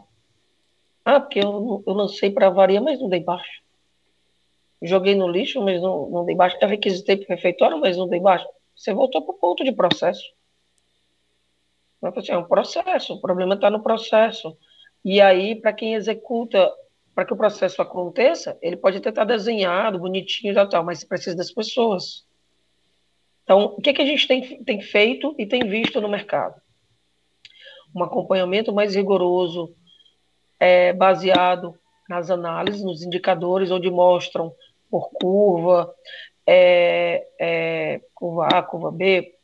[1.04, 3.62] Ah, porque eu, eu lancei para varia, mas não dei baixo
[4.82, 6.56] joguei no lixo, mas não, não dei baixo.
[6.60, 8.46] Eu requisitei para o refeitório, mas não dei baixo.
[8.74, 10.22] Você voltou para o ponto de processo.
[12.02, 14.56] Assim, é um processo, o problema está no processo.
[15.04, 16.70] E aí, para quem executa,
[17.14, 21.04] para que o processo aconteça, ele pode até estar tá desenhado, bonitinho e tal, mas
[21.04, 22.24] precisa das pessoas.
[23.44, 26.60] Então, o que, que a gente tem, tem feito e tem visto no mercado?
[27.94, 29.74] Um acompanhamento mais rigoroso,
[30.58, 31.74] é, baseado
[32.08, 34.54] nas análises, nos indicadores, onde mostram
[34.90, 35.92] por curva,
[36.46, 39.34] é, é, curva A, curva B,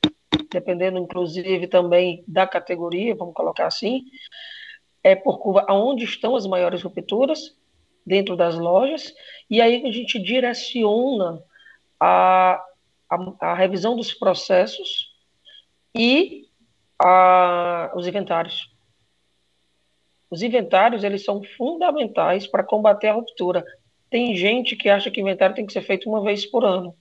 [0.50, 4.04] dependendo inclusive também da categoria, vamos colocar assim,
[5.02, 7.56] é por curva aonde estão as maiores rupturas
[8.04, 9.14] dentro das lojas,
[9.50, 11.42] e aí a gente direciona
[11.98, 12.64] a,
[13.08, 15.12] a, a revisão dos processos
[15.94, 16.46] e
[16.98, 18.72] a, os inventários.
[20.30, 23.64] Os inventários eles são fundamentais para combater a ruptura,
[24.10, 26.96] tem gente que acha que inventário tem que ser feito uma vez por ano.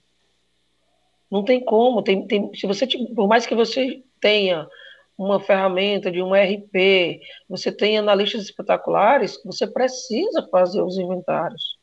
[1.30, 2.02] Não tem como.
[2.02, 4.66] Tem, tem, se você, por mais que você tenha
[5.18, 11.78] uma ferramenta de um RP, você tenha analistas espetaculares, você precisa fazer os inventários.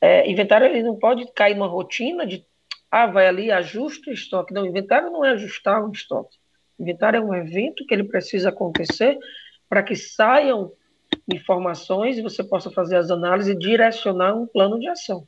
[0.00, 2.44] É, inventário ele não pode cair numa rotina de
[2.90, 4.54] ah, vai ali, ajusta o estoque.
[4.54, 6.36] Não, inventário não é ajustar o estoque.
[6.78, 9.18] Inventário é um evento que ele precisa acontecer
[9.68, 10.72] para que saiam
[11.32, 15.26] informações e você possa fazer as análises e direcionar um plano de ação.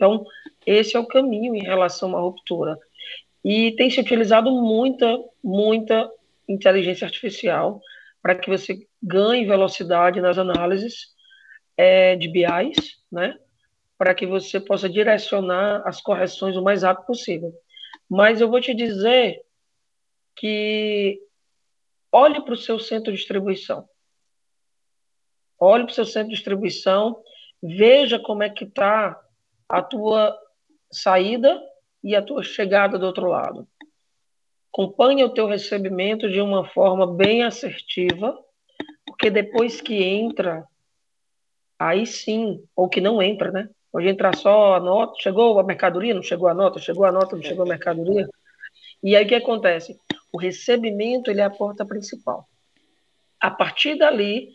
[0.00, 0.24] Então,
[0.64, 2.78] esse é o caminho em relação à ruptura.
[3.44, 6.10] E tem se utilizado muita, muita
[6.48, 7.82] inteligência artificial
[8.22, 11.08] para que você ganhe velocidade nas análises
[11.76, 13.38] é, de BIs, né?
[13.98, 17.52] Para que você possa direcionar as correções o mais rápido possível.
[18.08, 19.42] Mas eu vou te dizer
[20.34, 21.20] que
[22.10, 23.86] olhe para o seu centro de distribuição
[25.60, 27.22] olhe para o seu centro de distribuição,
[27.62, 29.20] veja como é que está
[29.70, 30.36] a tua
[30.90, 31.62] saída
[32.02, 33.68] e a tua chegada do outro lado.
[34.72, 38.36] Acompanhe o teu recebimento de uma forma bem assertiva,
[39.06, 40.66] porque depois que entra,
[41.78, 43.68] aí sim, ou que não entra, né?
[43.92, 47.36] Pode entrar só a nota, chegou a mercadoria, não chegou a nota, chegou a nota,
[47.36, 48.28] não chegou a mercadoria.
[49.02, 49.96] E aí o que acontece?
[50.32, 52.48] O recebimento ele é a porta principal.
[53.40, 54.52] A partir dali,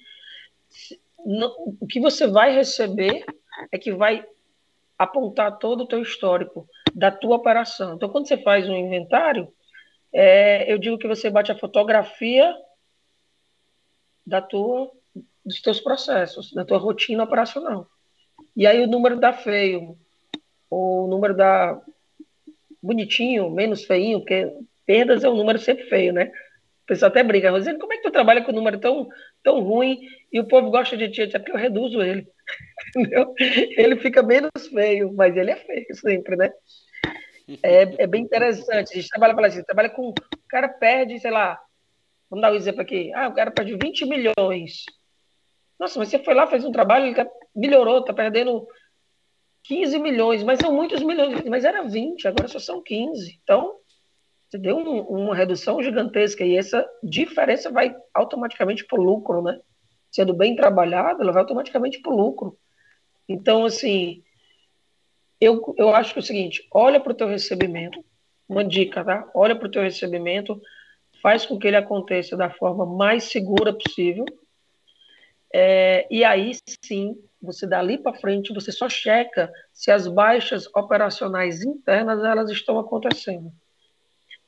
[1.79, 3.25] o que você vai receber
[3.71, 4.25] é que vai
[4.97, 7.95] apontar todo o teu histórico da tua operação.
[7.95, 9.51] Então, quando você faz um inventário,
[10.13, 12.53] é, eu digo que você bate a fotografia
[14.25, 14.89] da tua,
[15.45, 17.87] dos teus processos, da tua rotina operacional.
[18.55, 19.97] E aí o número dá feio,
[20.69, 21.81] o número dá
[22.81, 24.51] bonitinho, menos feinho, porque
[24.85, 26.31] perdas é um número sempre feio, né?
[26.83, 29.09] O pessoal até briga, Rosane, como é que tu trabalha com um número tão,
[29.43, 29.99] tão ruim
[30.31, 31.23] e o povo gosta de ti?
[31.23, 32.27] É porque eu reduzo ele.
[33.77, 36.51] Ele fica menos feio, mas ele é feio sempre, né?
[37.61, 38.93] É, é bem interessante.
[38.93, 40.09] A gente trabalha, fala assim, trabalha com.
[40.09, 40.13] O
[40.49, 41.59] cara perde, sei lá,
[42.29, 43.11] vamos dar um exemplo aqui.
[43.13, 44.85] Ah, o cara perde 20 milhões.
[45.79, 48.67] Nossa, mas você foi lá, fez um trabalho, ele melhorou, tá perdendo
[49.65, 53.39] 15 milhões, mas são muitos milhões, mas era 20, agora só são 15.
[53.43, 53.75] Então,
[54.49, 59.59] Você deu um, uma redução gigantesca e essa diferença vai automaticamente para o lucro, né?
[60.15, 62.57] Sendo bem trabalhado, ela vai automaticamente para o lucro.
[63.27, 64.23] Então, assim,
[65.41, 68.01] eu, eu acho que é o seguinte, olha para o teu recebimento,
[68.47, 69.29] uma dica, tá?
[69.35, 70.61] Olha para o teu recebimento,
[71.21, 74.23] faz com que ele aconteça da forma mais segura possível,
[75.53, 81.61] é, e aí sim, você dali para frente, você só checa se as baixas operacionais
[81.61, 83.51] internas elas estão acontecendo.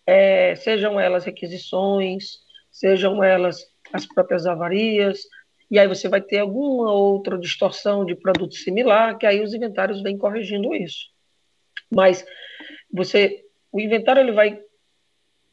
[0.06, 2.40] É, sejam elas requisições,
[2.72, 5.24] sejam elas as próprias avarias,
[5.70, 10.02] e aí você vai ter alguma outra distorção de produto similar, que aí os inventários
[10.02, 11.10] vêm corrigindo isso.
[11.92, 12.26] Mas
[12.92, 14.62] você, o inventário ele vai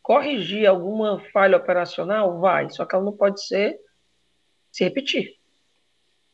[0.00, 2.38] corrigir alguma falha operacional?
[2.38, 3.81] Vai, só que ela não pode ser
[4.70, 5.37] se repetir.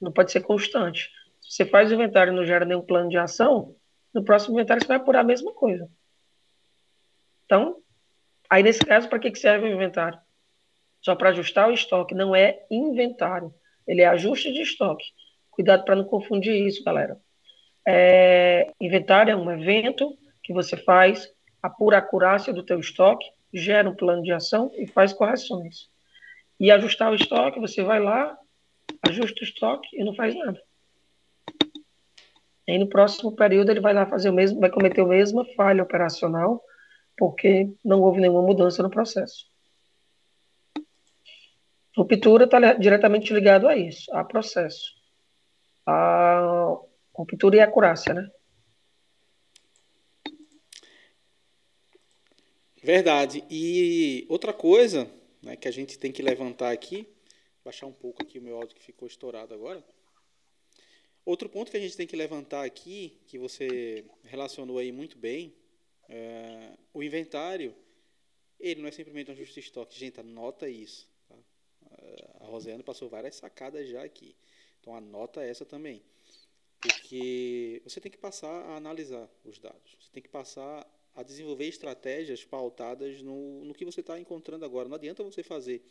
[0.01, 1.11] Não pode ser constante.
[1.41, 3.75] Se você faz o inventário e não gera nenhum plano de ação,
[4.13, 5.89] no próximo inventário você vai apurar a mesma coisa.
[7.47, 7.79] Então,
[8.49, 10.19] aí nesse caso, para que serve o inventário?
[11.01, 13.55] Só para ajustar o estoque, não é inventário.
[13.91, 15.05] Ele é ajuste de estoque.
[15.51, 17.19] Cuidado para não confundir isso, galera.
[17.85, 21.29] É, inventário é um evento que você faz,
[21.61, 25.89] apura a acurácia do teu estoque, gera um plano de ação e faz correções.
[26.61, 28.39] E ajustar o estoque, você vai lá,
[29.09, 30.63] ajusta o estoque e não faz nada.
[32.69, 35.83] E no próximo período ele vai lá fazer o mesmo, vai cometer a mesma falha
[35.83, 36.63] operacional,
[37.19, 39.50] porque não houve nenhuma mudança no processo.
[41.97, 44.95] Ruptura está diretamente ligado a isso, a processo.
[45.87, 46.79] A
[47.13, 48.31] ruptura e acurácia, né?
[52.83, 53.45] Verdade.
[53.51, 55.11] E outra coisa
[55.43, 57.07] né, que a gente tem que levantar aqui,
[57.65, 59.85] baixar um pouco aqui o meu áudio que ficou estourado agora.
[61.25, 65.55] Outro ponto que a gente tem que levantar aqui, que você relacionou aí muito bem,
[66.09, 67.75] é, o inventário,
[68.59, 69.99] ele não é simplesmente um ajuste de estoque.
[69.99, 71.10] Gente, anota isso.
[72.41, 74.35] A Rosiane passou várias sacadas já aqui.
[74.81, 76.03] Então anota essa também.
[76.81, 79.97] Porque você tem que passar a analisar os dados.
[80.01, 84.89] Você tem que passar a desenvolver estratégias pautadas no, no que você está encontrando agora.
[84.89, 85.83] Não adianta você fazer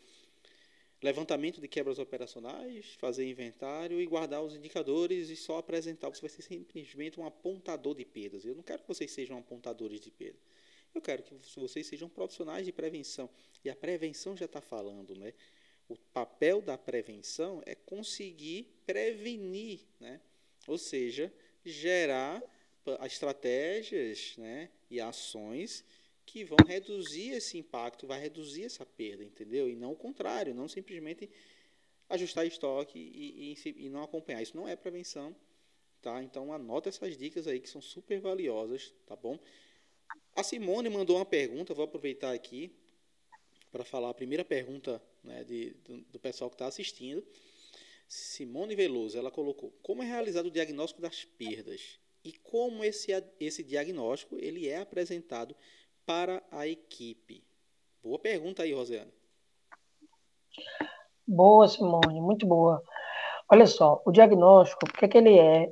[1.02, 6.10] levantamento de quebras operacionais, fazer inventário e guardar os indicadores e só apresentar.
[6.10, 8.44] Você vai ser simplesmente um apontador de perdas.
[8.44, 10.40] Eu não quero que vocês sejam apontadores de perda.
[10.94, 13.30] Eu quero que vocês sejam profissionais de prevenção.
[13.64, 15.34] E a prevenção já está falando, né?
[15.90, 20.22] O papel da prevenção é conseguir prevenir, né?
[20.68, 21.34] Ou seja,
[21.66, 22.42] gerar
[23.06, 25.84] estratégias né, e ações
[26.26, 29.68] que vão reduzir esse impacto, vai reduzir essa perda, entendeu?
[29.68, 31.30] E não o contrário, não simplesmente
[32.08, 34.42] ajustar estoque e, e, e não acompanhar.
[34.42, 35.36] Isso não é prevenção,
[36.02, 36.22] tá?
[36.24, 39.40] Então anota essas dicas aí que são super valiosas, tá bom?
[40.36, 42.72] A Simone mandou uma pergunta, vou aproveitar aqui
[43.72, 47.24] para falar a primeira pergunta né, de, do, do pessoal que está assistindo.
[48.08, 53.64] Simone Veloso, ela colocou: Como é realizado o diagnóstico das perdas e como esse, esse
[53.64, 55.56] diagnóstico ele é apresentado
[56.06, 57.44] para a equipe?
[58.02, 59.14] Boa pergunta aí, Rosiane.
[61.28, 62.82] Boa, Simone, muito boa.
[63.48, 65.68] Olha só, o diagnóstico, o que, é que ele é?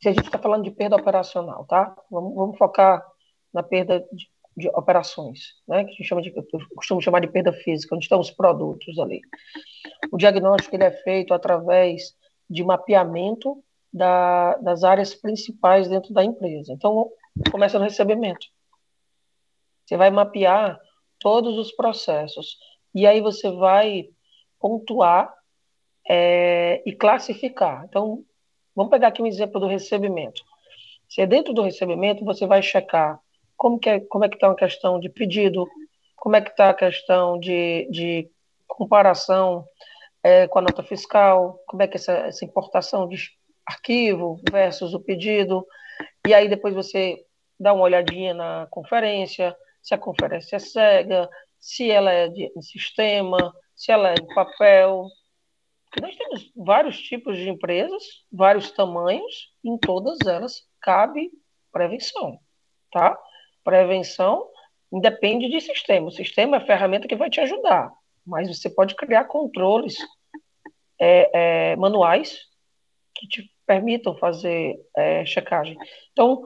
[0.00, 1.96] Se a gente está falando de perda operacional, tá?
[2.10, 3.04] Vamos, vamos focar
[3.52, 5.84] na perda de, de, operações, né?
[5.84, 8.98] Que a gente chama de, eu costumo chamar de perda física, onde estão os produtos
[8.98, 9.20] ali.
[10.10, 12.16] O diagnóstico ele é feito através
[12.48, 16.72] de mapeamento da, das áreas principais dentro da empresa.
[16.72, 17.10] Então,
[17.50, 18.46] começa no recebimento.
[19.84, 20.80] Você vai mapear
[21.20, 22.58] todos os processos.
[22.94, 24.08] E aí você vai
[24.58, 25.32] pontuar
[26.08, 27.84] é, e classificar.
[27.84, 28.24] Então,
[28.74, 30.42] vamos pegar aqui um exemplo do recebimento.
[31.08, 33.20] Se é dentro do recebimento, você vai checar
[33.56, 35.66] como, que é, como é que está a questão de pedido,
[36.14, 38.30] como é que está a questão de, de
[38.66, 39.64] comparação
[40.22, 43.16] é, com a nota fiscal, como é que essa, essa importação de
[43.64, 45.66] arquivo versus o pedido,
[46.26, 47.24] e aí depois você
[47.58, 51.28] dá uma olhadinha na conferência, se a conferência é cega,
[51.58, 55.06] se ela é de sistema, se ela é em papel.
[56.00, 61.30] Nós temos vários tipos de empresas, vários tamanhos, em todas elas cabe
[61.72, 62.38] prevenção,
[62.92, 63.18] tá?
[63.66, 64.48] Prevenção
[64.92, 66.06] independe de sistema.
[66.06, 67.92] O sistema é a ferramenta que vai te ajudar,
[68.24, 69.96] mas você pode criar controles
[71.00, 72.46] é, é, manuais
[73.12, 75.76] que te permitam fazer é, checagem.
[76.12, 76.44] Então,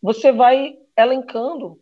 [0.00, 1.78] você vai elencando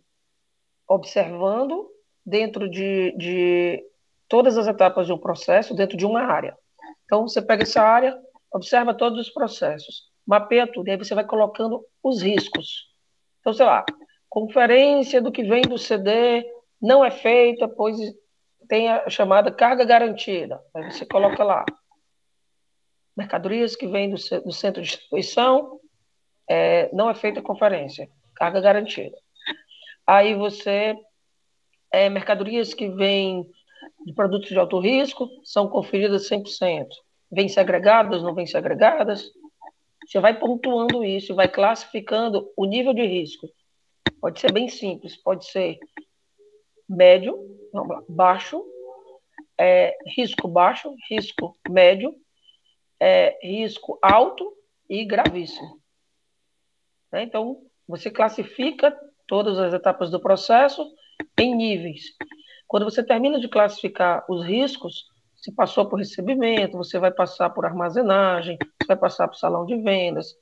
[0.89, 1.89] observando
[2.27, 3.85] dentro de, de
[4.29, 6.59] todas as etapas de um processo, dentro de uma área.
[7.05, 8.21] Então, você pega essa área,
[8.53, 12.91] observa todos os processos, mapeia tudo, e aí você vai colocando os riscos.
[13.39, 13.85] Então, sei lá,
[14.31, 16.47] conferência do que vem do CD
[16.81, 17.99] Não é feita, pois
[18.69, 20.63] tem a chamada carga garantida.
[20.73, 21.65] Aí você coloca lá.
[23.17, 25.81] Mercadorias que vêm do, do centro de distribuição,
[26.49, 28.09] é, não é feita conferência.
[28.35, 29.17] Carga garantida.
[30.07, 30.97] Aí você.
[31.93, 33.45] É, mercadorias que vêm
[34.07, 36.87] de produtos de alto risco são conferidas 100%.
[37.33, 39.31] Vêm segregadas, não vêm segregadas.
[40.07, 43.49] Você vai pontuando isso, vai classificando o nível de risco.
[44.21, 45.79] Pode ser bem simples, pode ser
[46.89, 47.39] médio,
[47.73, 48.65] lá, baixo,
[49.59, 52.15] é, risco baixo, risco médio,
[52.99, 54.53] é, risco alto
[54.89, 55.81] e gravíssimo.
[57.13, 57.23] Né?
[57.23, 58.97] Então, você classifica
[59.27, 60.85] todas as etapas do processo
[61.39, 62.05] em níveis.
[62.67, 67.65] Quando você termina de classificar os riscos, se passou por recebimento, você vai passar por
[67.65, 70.35] armazenagem, você vai passar por salão de vendas,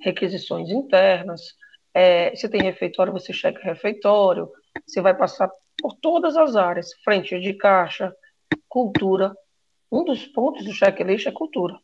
[0.00, 1.54] requisições internas,
[1.94, 4.50] é, se tem refeitório, você checa refeitório,
[4.84, 5.48] você vai passar
[5.80, 8.14] por todas as áreas, frente de caixa,
[8.68, 9.34] cultura.
[9.90, 11.78] Um dos pontos do checklist é cultura.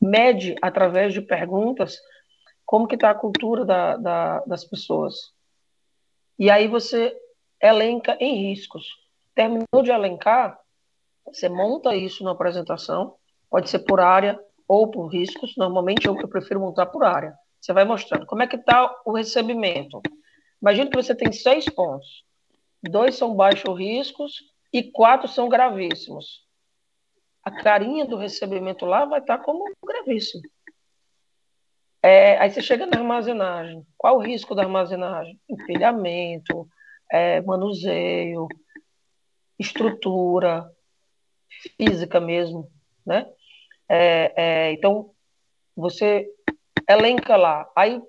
[0.00, 1.96] Mede, através de perguntas,
[2.66, 5.32] como que está a cultura da, da, das pessoas.
[6.36, 7.16] E aí você
[7.62, 8.84] elenca em riscos.
[9.32, 10.58] Terminou de elencar,
[11.24, 13.14] você monta isso na apresentação,
[13.48, 15.54] pode ser por área ou por riscos.
[15.56, 17.32] Normalmente eu, eu prefiro montar por área.
[17.62, 20.02] Você vai mostrando como é que está o recebimento.
[20.60, 22.24] Imagina que você tem seis pontos.
[22.82, 24.42] Dois são baixos riscos
[24.72, 26.44] e quatro são gravíssimos.
[27.44, 30.42] A carinha do recebimento lá vai estar tá como gravíssimo.
[32.02, 33.86] É, aí você chega na armazenagem.
[33.96, 35.40] Qual o risco da armazenagem?
[35.48, 36.68] Empilhamento,
[37.12, 38.48] é, manuseio,
[39.56, 40.68] estrutura,
[41.76, 42.68] física mesmo,
[43.06, 43.30] né?
[43.88, 45.14] É, é, então,
[45.76, 46.28] você
[46.92, 48.00] elenca lá, aí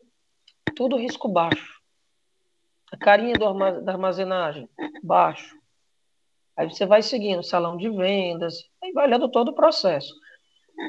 [0.76, 1.74] tudo risco baixo.
[2.92, 4.70] A carinha do da armazenagem,
[5.02, 5.58] baixo.
[6.56, 10.14] Aí você vai seguindo salão de vendas, aí vai olhando todo o processo.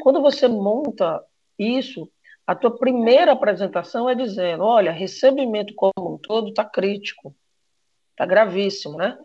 [0.02, 1.24] Quando você monta
[1.58, 2.10] isso,
[2.46, 7.34] a tua primeira apresentação é dizendo, olha, recebimento como um todo está crítico.
[8.10, 9.18] Está gravíssimo, né?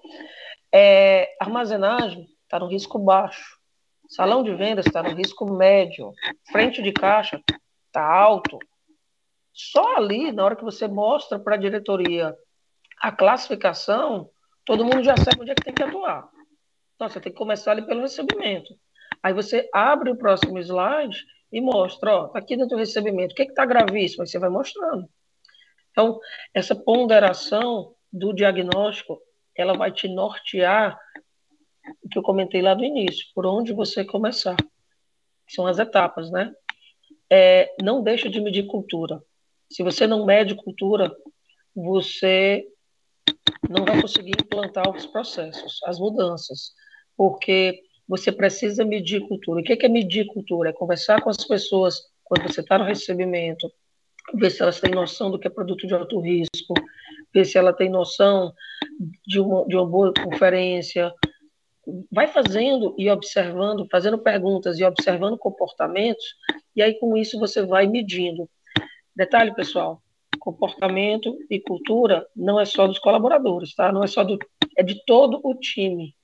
[0.71, 3.59] É, armazenagem está no risco baixo.
[4.07, 6.13] Salão de vendas está no risco médio.
[6.49, 7.41] Frente de caixa
[7.89, 8.57] está alto.
[9.53, 12.35] Só ali, na hora que você mostra para a diretoria
[13.01, 14.29] a classificação,
[14.65, 16.29] todo mundo já sabe onde é que tem que atuar.
[16.95, 18.73] Então, você tem que começar ali pelo recebimento.
[19.23, 23.35] Aí você abre o próximo slide e mostra, ó, tá aqui dentro do recebimento, o
[23.35, 24.23] que está gravíssimo?
[24.23, 25.09] Aí você vai mostrando.
[25.91, 26.19] Então,
[26.53, 29.21] essa ponderação do diagnóstico,
[29.55, 30.99] ela vai te nortear
[32.03, 34.55] o que eu comentei lá do início, por onde você começar.
[35.47, 36.53] São as etapas, né?
[37.31, 39.21] É, não deixa de medir cultura.
[39.71, 41.15] Se você não mede cultura,
[41.75, 42.65] você
[43.69, 46.73] não vai conseguir implantar os processos, as mudanças,
[47.15, 49.61] porque você precisa medir cultura.
[49.61, 50.69] O que é medir cultura?
[50.69, 53.71] É conversar com as pessoas quando você está no recebimento,
[54.33, 56.73] ver se elas têm noção do que é produto de alto risco,
[57.33, 58.53] ver se ela tem noção
[59.25, 61.13] de uma, de uma boa conferência.
[62.11, 66.25] Vai fazendo e observando, fazendo perguntas e observando comportamentos,
[66.75, 68.49] e aí com isso você vai medindo.
[69.15, 70.01] Detalhe, pessoal,
[70.39, 73.91] comportamento e cultura não é só dos colaboradores, tá?
[73.91, 74.37] Não é só do,
[74.77, 76.15] é de todo o time.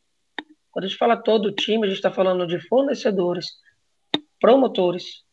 [0.72, 3.48] Quando a gente fala todo o time, a gente está falando de fornecedores,
[4.40, 5.24] promotores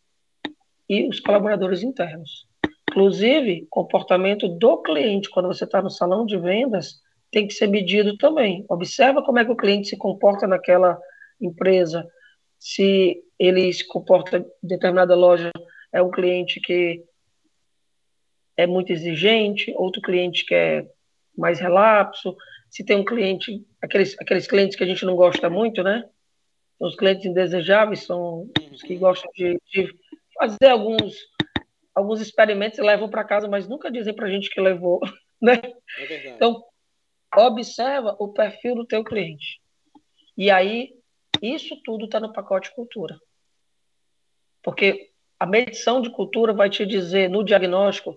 [0.88, 2.46] e os colaboradores internos.
[2.90, 7.00] Inclusive, comportamento do cliente, quando você está no salão de vendas,
[7.30, 8.64] tem que ser medido também.
[8.68, 10.98] Observa como é que o cliente se comporta naquela
[11.40, 12.06] empresa.
[12.64, 15.50] Se ele se comporta em determinada loja,
[15.92, 17.02] é um cliente que
[18.56, 20.88] é muito exigente, outro cliente que é
[21.36, 22.36] mais relapso.
[22.70, 26.08] Se tem um cliente, aqueles, aqueles clientes que a gente não gosta muito, né?
[26.78, 29.92] Os clientes indesejáveis são os que gostam de, de
[30.38, 31.16] fazer alguns
[31.92, 35.00] alguns experimentos levam para casa, mas nunca dizem para a gente que levou,
[35.42, 35.60] né?
[35.98, 36.62] É então,
[37.36, 39.60] observa o perfil do teu cliente.
[40.38, 40.94] E aí,
[41.40, 43.18] isso tudo está no pacote cultura.
[44.62, 48.16] Porque a medição de cultura vai te dizer no diagnóstico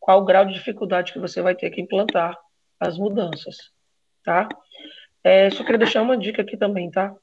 [0.00, 2.36] qual o grau de dificuldade que você vai ter que implantar
[2.80, 3.56] as mudanças,
[4.24, 4.48] tá?
[5.22, 7.14] É, só queria deixar uma dica aqui também, tá?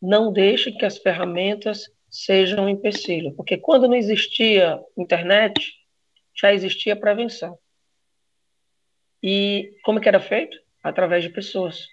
[0.00, 5.74] Não deixe que as ferramentas seja um empecilho, porque quando não existia internet,
[6.34, 7.58] já existia prevenção.
[9.22, 10.56] E como que era feito?
[10.82, 11.88] Através de pessoas.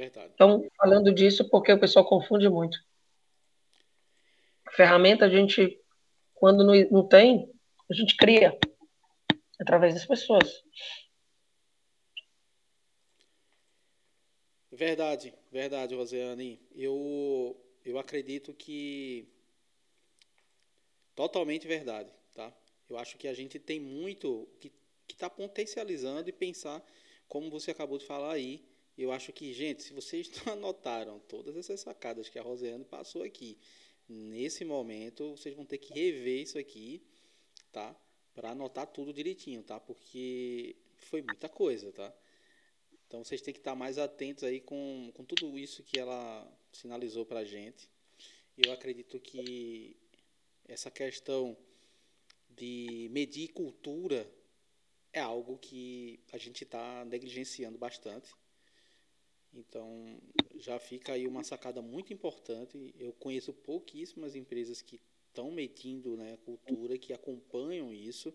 [0.00, 0.32] Verdade.
[0.32, 2.78] Então, falando disso, porque o pessoal confunde muito.
[4.64, 5.78] A ferramenta a gente,
[6.32, 7.52] quando não, não tem,
[7.90, 8.58] a gente cria.
[9.60, 10.64] através das pessoas.
[14.72, 16.58] Verdade, verdade, Rosiane.
[16.74, 19.28] Eu, eu acredito que
[21.14, 22.50] totalmente verdade, tá?
[22.88, 24.72] Eu acho que a gente tem muito que
[25.10, 26.82] está potencializando e pensar,
[27.28, 28.64] como você acabou de falar aí.
[28.96, 33.58] Eu acho que, gente, se vocês anotaram todas essas sacadas que a Rosiane passou aqui,
[34.08, 37.02] nesse momento, vocês vão ter que rever isso aqui,
[37.72, 37.94] tá?
[38.34, 39.78] Para anotar tudo direitinho, tá?
[39.78, 42.12] Porque foi muita coisa, tá?
[43.06, 47.24] Então vocês têm que estar mais atentos aí com, com tudo isso que ela sinalizou
[47.26, 47.88] para a gente.
[48.56, 49.96] Eu acredito que
[50.68, 51.56] essa questão
[52.48, 54.30] de medir cultura
[55.12, 58.30] é algo que a gente está negligenciando bastante.
[59.52, 60.20] Então
[60.56, 62.94] já fica aí uma sacada muito importante.
[62.98, 68.32] Eu conheço pouquíssimas empresas que estão medindo né, cultura, que acompanham isso.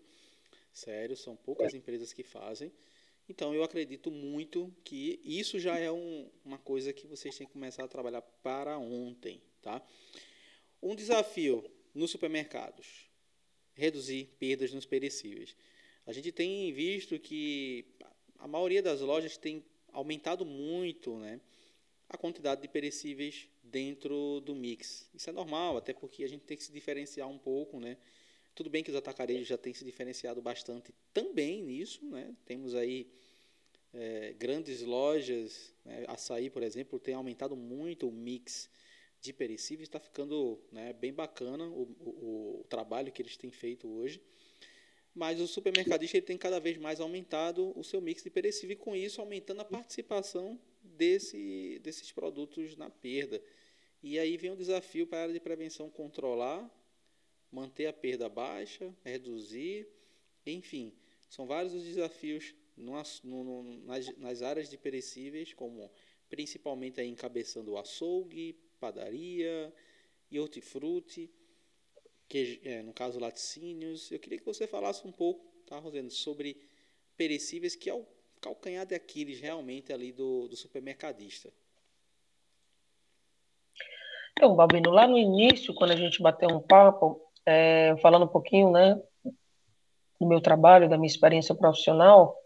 [0.72, 2.72] Sério, são poucas empresas que fazem.
[3.28, 7.52] Então, eu acredito muito que isso já é um, uma coisa que vocês têm que
[7.52, 9.82] começar a trabalhar para ontem, tá?
[10.80, 13.10] Um desafio nos supermercados:
[13.74, 15.56] reduzir perdas nos perecíveis.
[16.06, 17.84] A gente tem visto que
[18.38, 19.64] a maioria das lojas tem
[19.96, 21.40] aumentado muito, né?
[22.08, 25.08] A quantidade de perecíveis dentro do mix.
[25.14, 27.96] Isso é normal, até porque a gente tem que se diferenciar um pouco, né?
[28.54, 32.34] Tudo bem que os atacarejos já têm se diferenciado bastante também nisso, né?
[32.44, 33.10] Temos aí
[33.92, 36.04] é, grandes lojas, né?
[36.08, 38.70] açaí, por exemplo, tem aumentado muito o mix
[39.20, 43.88] de perecíveis, está ficando né, bem bacana o, o, o, trabalho que eles têm feito
[43.88, 44.22] hoje.
[45.16, 48.76] Mas o supermercadista ele tem cada vez mais aumentado o seu mix de perecível e
[48.76, 53.42] com isso aumentando a participação desse, desses produtos na perda.
[54.02, 56.70] E aí vem o desafio para a área de prevenção controlar
[57.50, 59.88] manter a perda baixa, reduzir,
[60.44, 60.92] enfim,
[61.30, 62.92] são vários os desafios no,
[63.24, 65.90] no, nas, nas, áreas de perecíveis, como
[66.28, 69.72] principalmente aí encabeçando o açougue, padaria
[70.30, 71.30] e hortifruti,
[72.28, 74.10] que, é, no caso laticínios.
[74.10, 76.56] Eu queria que você falasse um pouco, tá, Rosendo, sobre
[77.16, 78.06] perecíveis, que é o
[78.40, 81.50] calcanhar de Aquiles realmente ali do, do supermercadista.
[84.32, 88.70] Então, Babino, lá no início, quando a gente bateu um papo, é, falando um pouquinho,
[88.70, 89.00] né,
[90.20, 92.36] do meu trabalho, da minha experiência profissional,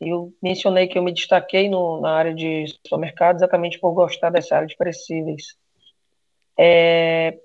[0.00, 4.56] eu mencionei que eu me destaquei no, na área de supermercado exatamente por gostar dessa
[4.56, 5.56] área de perecíveis.
[6.58, 7.38] É,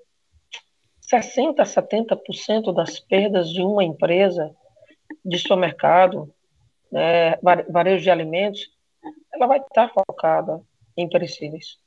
[1.12, 4.54] 60% a 70% das perdas de uma empresa
[5.24, 6.32] de supermercado,
[6.90, 7.36] né,
[7.68, 8.70] varejo de alimentos,
[9.32, 10.60] ela vai estar focada
[10.96, 11.78] em perecíveis.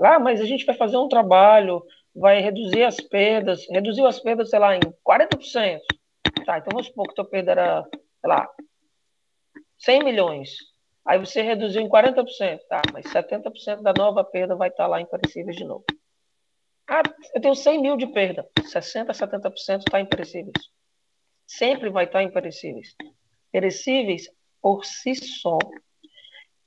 [0.00, 1.84] Ah, mas a gente vai fazer um trabalho
[2.14, 5.80] vai reduzir as perdas, reduziu as perdas, sei lá, em 40%.
[6.44, 8.48] Tá, então vamos supor que tua perda era, sei lá,
[9.78, 10.50] 100 milhões.
[11.06, 12.60] Aí você reduziu em 40%.
[12.68, 15.84] Tá, mas 70% da nova perda vai estar lá em perecíveis de novo.
[16.90, 17.02] Ah,
[17.34, 18.48] eu tenho 100 mil de perda.
[18.58, 20.70] 60%, 70% está em perecíveis.
[21.46, 22.96] Sempre vai estar em perecíveis.
[23.52, 24.28] Perecíveis,
[24.60, 25.58] por si só,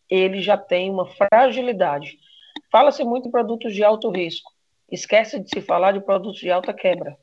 [0.10, 2.18] ele já tem uma fragilidade.
[2.72, 4.54] Fala-se muito em produtos de alto risco
[4.94, 7.18] esquece de se falar de produtos de alta quebra.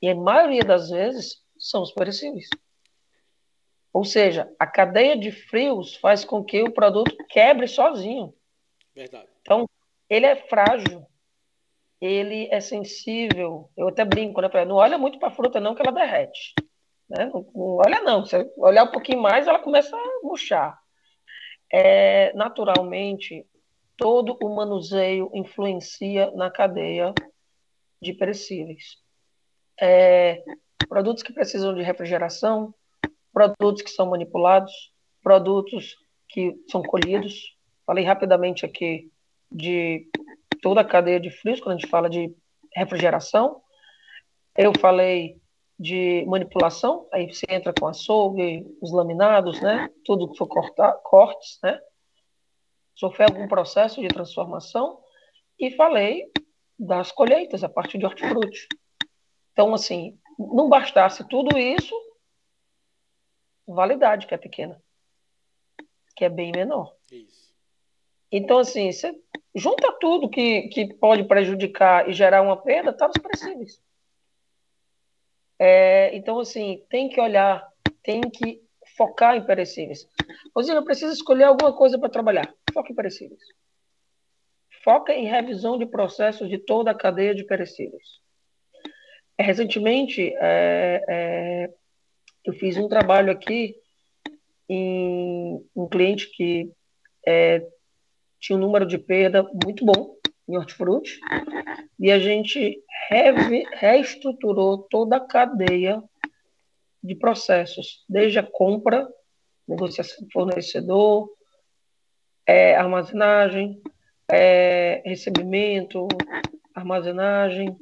[0.00, 2.48] E a maioria das vezes são os perecíveis.
[3.92, 8.34] Ou seja, a cadeia de frios faz com que o produto quebre sozinho.
[8.94, 9.28] Verdade.
[9.40, 9.68] Então,
[10.08, 11.06] ele é frágil,
[12.04, 13.70] ele é sensível.
[13.74, 14.48] Eu até brinco, né?
[14.66, 16.54] Não olha muito para a fruta, não, que ela derrete.
[17.08, 17.30] Né?
[17.32, 18.26] Não, não, olha, não.
[18.26, 20.78] Se olhar um pouquinho mais, ela começa a murchar.
[21.72, 23.46] É, naturalmente,
[23.96, 27.14] todo o manuseio influencia na cadeia
[28.02, 28.98] de perecíveis.
[29.80, 30.42] É,
[30.86, 32.74] produtos que precisam de refrigeração,
[33.32, 34.92] produtos que são manipulados,
[35.22, 35.96] produtos
[36.28, 37.56] que são colhidos.
[37.86, 39.10] Falei rapidamente aqui
[39.50, 40.06] de
[40.64, 42.34] toda a cadeia de frios, quando a gente fala de
[42.74, 43.60] refrigeração.
[44.56, 45.38] Eu falei
[45.78, 49.90] de manipulação, aí você entra com açougue, os laminados, né?
[50.06, 51.78] Tudo que for cortar, cortes, né?
[52.94, 55.02] sofrer algum processo de transformação
[55.58, 56.30] e falei
[56.78, 58.66] das colheitas, a partir de hortifruti.
[59.52, 61.94] Então, assim, não bastasse tudo isso,
[63.66, 64.82] validade que é pequena,
[66.16, 66.96] que é bem menor.
[67.10, 67.52] Isso.
[68.30, 69.12] Então, assim, você
[69.54, 73.80] junta tudo que, que pode prejudicar e gerar uma perda, está nos pressíveis.
[75.58, 77.66] É, então, assim, tem que olhar,
[78.02, 78.60] tem que
[78.96, 80.08] focar em perecíveis.
[80.54, 82.52] Rosina, preciso escolher alguma coisa para trabalhar.
[82.72, 83.40] Foca em perecíveis.
[84.82, 88.20] Foca em revisão de processos de toda a cadeia de perecíveis.
[89.38, 91.74] É, recentemente, é, é,
[92.44, 93.74] eu fiz um trabalho aqui
[94.68, 96.70] em um cliente que
[97.26, 97.66] é,
[98.44, 100.16] tinha um número de perda muito bom
[100.46, 101.18] em hortifruti,
[101.98, 102.78] e a gente
[103.08, 106.02] re reestruturou toda a cadeia
[107.02, 109.08] de processos, desde a compra,
[109.66, 111.30] negociação de fornecedor,
[112.46, 113.80] é, armazenagem,
[114.30, 116.06] é, recebimento,
[116.74, 117.74] armazenagem,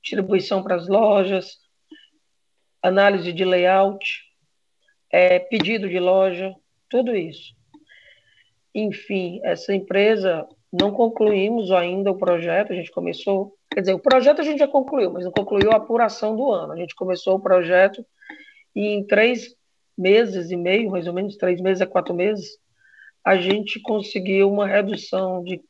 [0.00, 1.58] distribuição para as lojas,
[2.80, 4.22] análise de layout,
[5.10, 6.54] é, pedido de loja,
[6.88, 7.57] tudo isso.
[8.80, 14.40] Enfim, essa empresa não concluímos ainda o projeto, a gente começou, quer dizer, o projeto
[14.40, 16.74] a gente já concluiu, mas não concluiu a apuração do ano.
[16.74, 18.06] A gente começou o projeto
[18.76, 19.56] e em três
[19.96, 22.56] meses e meio, mais ou menos, três meses a quatro meses,
[23.24, 25.60] a gente conseguiu uma redução de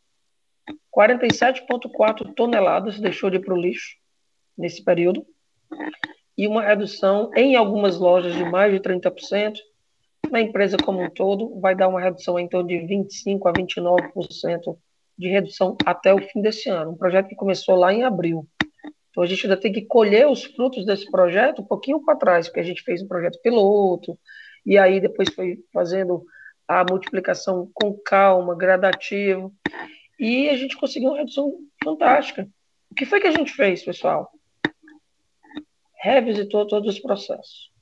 [0.95, 3.97] 47,4 toneladas, deixou de ir para o lixo
[4.57, 5.27] nesse período,
[6.37, 9.55] e uma redução em algumas lojas de mais de 30%,
[10.31, 14.79] na empresa como um todo, vai dar uma redução em torno de 25% a 29%
[15.19, 16.93] de redução até o fim desse ano.
[16.93, 18.47] Um projeto que começou lá em abril.
[19.11, 22.47] Então a gente ainda tem que colher os frutos desse projeto um pouquinho para trás,
[22.47, 24.17] porque a gente fez um projeto piloto,
[24.65, 26.25] e aí depois foi fazendo
[26.69, 29.53] a multiplicação com calma, gradativo,
[30.21, 32.49] e a gente conseguiu uma redução fantástica.
[32.91, 34.31] O que foi que a gente fez, pessoal?
[36.01, 37.73] Revisitou todos os processos,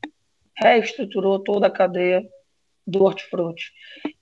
[0.56, 2.24] reestruturou toda a cadeia
[2.86, 3.72] do hortifruti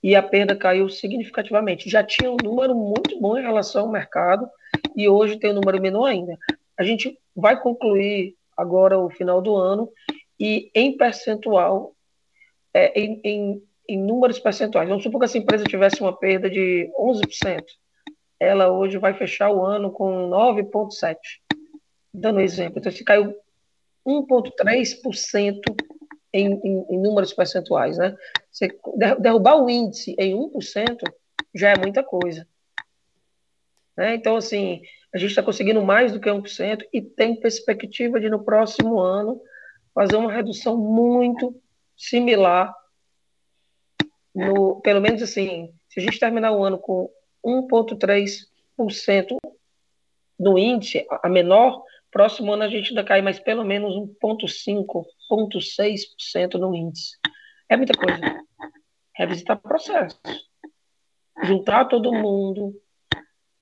[0.01, 1.89] e a perda caiu significativamente.
[1.89, 4.49] Já tinha um número muito bom em relação ao mercado
[4.95, 6.37] e hoje tem um número menor ainda.
[6.77, 9.89] A gente vai concluir agora o final do ano
[10.39, 11.95] e em percentual,
[12.73, 14.89] é, em, em, em números percentuais.
[14.89, 17.63] Vamos supor que essa empresa tivesse uma perda de 11%.
[18.39, 21.15] Ela hoje vai fechar o ano com 9,7%.
[22.13, 22.79] Dando um exemplo.
[22.79, 23.35] Então, se caiu
[24.05, 25.59] 1,3%
[26.35, 28.15] em, em, em números percentuais, né?
[28.51, 28.67] Você
[29.19, 30.97] derrubar o índice em 1%
[31.53, 32.45] já é muita coisa.
[33.95, 34.15] Né?
[34.15, 34.81] Então, assim,
[35.13, 39.41] a gente está conseguindo mais do que 1% e tem perspectiva de, no próximo ano,
[39.93, 41.55] fazer uma redução muito
[41.95, 42.75] similar,
[44.33, 47.09] no, pelo menos assim, se a gente terminar o ano com
[47.45, 49.37] 1,3%
[50.37, 56.53] no índice, a menor Próximo ano a gente ainda cai mais pelo menos 1,5%, 1,6%
[56.55, 57.17] no índice.
[57.69, 58.43] É muita coisa.
[59.13, 60.19] Revisitar processo.
[61.43, 62.79] Juntar todo mundo,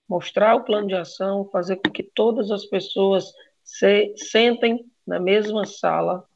[0.07, 3.33] mostrar o plano de ação, fazer com que todas as pessoas
[3.63, 6.27] se sentem na mesma sala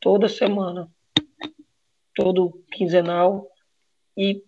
[0.00, 0.90] toda semana,
[2.14, 3.48] todo quinzenal
[4.16, 4.44] e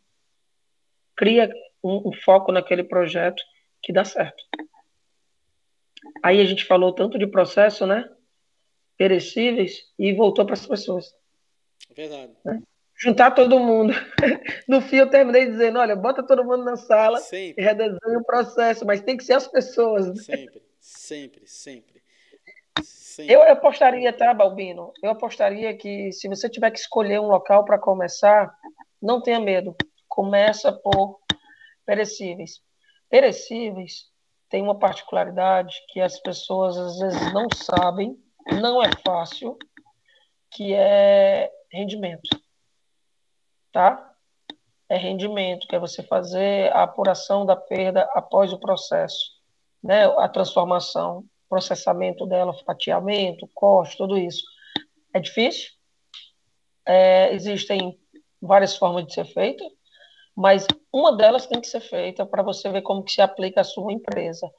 [1.16, 1.50] cria
[1.82, 3.42] um, um foco naquele projeto
[3.82, 4.42] que dá certo.
[6.22, 8.08] Aí a gente falou tanto de processo, né?
[8.96, 11.14] Perecíveis e voltou para as pessoas.
[11.94, 12.32] Verdade.
[12.44, 12.62] Né?
[12.96, 13.92] Juntar todo mundo.
[14.66, 17.62] No fim, eu terminei dizendo: olha, bota todo mundo na sala sempre.
[17.62, 20.08] e redesenha o processo, mas tem que ser as pessoas.
[20.08, 20.14] Né?
[20.14, 22.02] Sempre, sempre, sempre.
[22.82, 23.34] sempre.
[23.34, 24.92] Eu apostaria, tá, Balbino?
[25.02, 28.54] Eu apostaria que se você tiver que escolher um local para começar,
[29.02, 29.76] não tenha medo.
[30.08, 31.20] Começa por
[31.84, 32.62] perecíveis.
[33.10, 34.10] Perecíveis
[34.48, 38.16] tem uma particularidade que as pessoas às vezes não sabem,
[38.46, 39.58] não é fácil,
[40.50, 42.28] que é rendimento.
[43.72, 44.14] Tá?
[44.88, 49.32] É rendimento, que é você fazer a apuração da perda após o processo,
[49.82, 50.04] né?
[50.18, 54.44] A transformação, processamento dela, fatiamento, corte, tudo isso.
[55.12, 55.70] É difícil.
[56.86, 57.98] É, existem
[58.40, 59.64] várias formas de ser feita,
[60.36, 63.64] mas uma delas tem que ser feita para você ver como que se aplica a
[63.64, 64.50] sua empresa,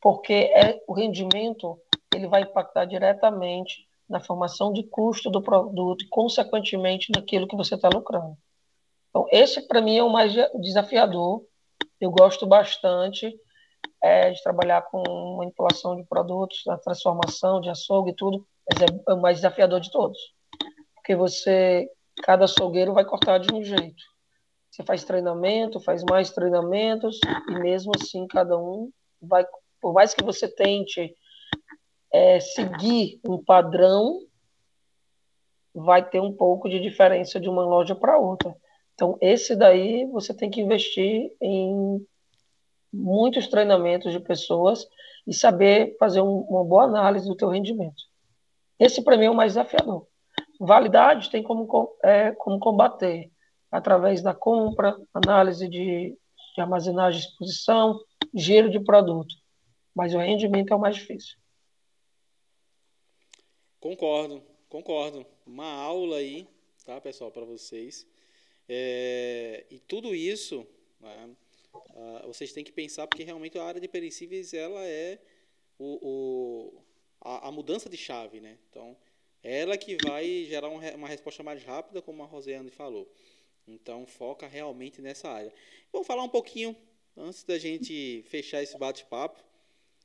[0.00, 1.80] porque é, o rendimento
[2.14, 7.76] ele vai impactar diretamente na formação de custo do produto e, consequentemente, naquilo que você
[7.76, 8.36] está lucrando.
[9.08, 11.44] Então, esse, para mim, é o mais desafiador.
[12.00, 13.32] Eu gosto bastante
[14.02, 18.86] é, de trabalhar com manipulação de produtos, na transformação de açougue e tudo, mas é,
[19.08, 20.18] é o mais desafiador de todos.
[20.94, 21.88] Porque você,
[22.22, 24.02] cada açougueiro vai cortar de um jeito.
[24.70, 28.90] Você faz treinamento, faz mais treinamentos, e mesmo assim cada um
[29.20, 29.44] vai,
[29.80, 31.14] por mais que você tente
[32.12, 34.20] é, seguir um padrão,
[35.74, 38.54] vai ter um pouco de diferença de uma loja para outra.
[38.94, 42.04] Então, esse daí você tem que investir em
[42.92, 44.86] muitos treinamentos de pessoas
[45.26, 48.02] e saber fazer um, uma boa análise do teu rendimento.
[48.78, 50.06] Esse, para mim, é o mais desafiador.
[50.58, 53.30] Validade tem como, é, como combater
[53.70, 56.16] através da compra, análise de,
[56.54, 57.98] de armazenagem e exposição,
[58.34, 59.34] giro de produto.
[59.94, 61.36] Mas o rendimento é o mais difícil.
[63.80, 65.26] Concordo, Concordo.
[65.46, 66.46] Uma aula aí,
[66.84, 68.06] tá, pessoal, para vocês.
[68.68, 70.64] É, e tudo isso,
[71.00, 71.34] né,
[72.26, 75.18] vocês têm que pensar, porque realmente a área de perecíveis ela é
[75.78, 76.82] o, o
[77.20, 78.58] a, a, mudança de chave, né?
[78.68, 78.96] Então,
[79.42, 83.10] ela que vai gerar um, uma resposta mais rápida, como a Rosiane falou.
[83.66, 85.52] Então, foca realmente nessa área.
[85.90, 86.76] Vamos falar um pouquinho,
[87.16, 89.42] antes da gente fechar esse bate-papo,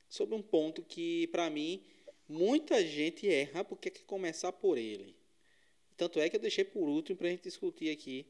[0.08, 1.84] sobre um ponto que, para mim,
[2.28, 5.16] muita gente erra porque quer começar por ele.
[5.96, 8.26] Tanto é que eu deixei por último para a gente discutir aqui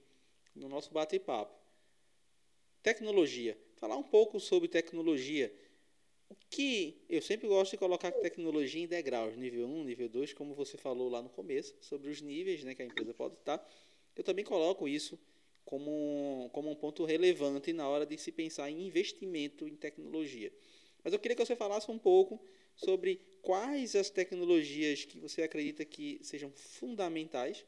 [0.55, 1.55] no nosso bate-papo.
[2.83, 3.59] Tecnologia.
[3.77, 5.53] Falar um pouco sobre tecnologia.
[6.29, 10.55] O que eu sempre gosto de colocar tecnologia em degraus, nível 1, nível 2, como
[10.55, 13.65] você falou lá no começo, sobre os níveis né, que a empresa pode estar.
[14.15, 15.19] Eu também coloco isso
[15.65, 20.53] como, como um ponto relevante na hora de se pensar em investimento em tecnologia.
[21.03, 22.41] Mas eu queria que você falasse um pouco
[22.75, 27.65] sobre quais as tecnologias que você acredita que sejam fundamentais.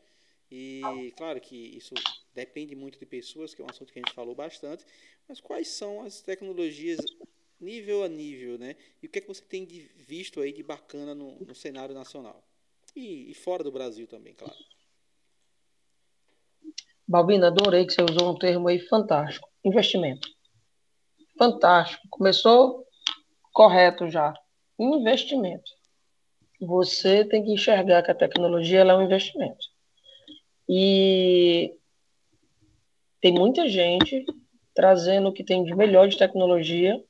[0.51, 1.95] E claro que isso
[2.35, 4.85] depende muito de pessoas, que é um assunto que a gente falou bastante,
[5.29, 6.99] mas quais são as tecnologias
[7.61, 8.75] nível a nível, né?
[9.01, 11.95] E o que é que você tem de visto aí de bacana no, no cenário
[11.95, 12.43] nacional?
[12.97, 14.57] E, e, fora do Brasil também, claro.
[17.07, 19.49] Balbina, adorei que você usou um termo aí fantástico.
[19.65, 20.29] Investimento.
[21.39, 22.03] Fantástico.
[22.11, 22.85] Começou
[23.53, 24.35] correto já.
[24.79, 25.71] Investimento.
[26.61, 29.67] Você tem que enxergar que a tecnologia é um investimento.
[30.69, 31.75] E
[33.21, 34.25] tem muita gente
[34.75, 37.03] trazendo o que tem de melhor de tecnologia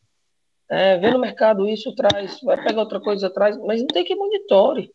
[0.68, 4.14] é, vê no mercado isso, traz, vai pegar outra coisa atrás, mas não tem que
[4.14, 4.92] monitore.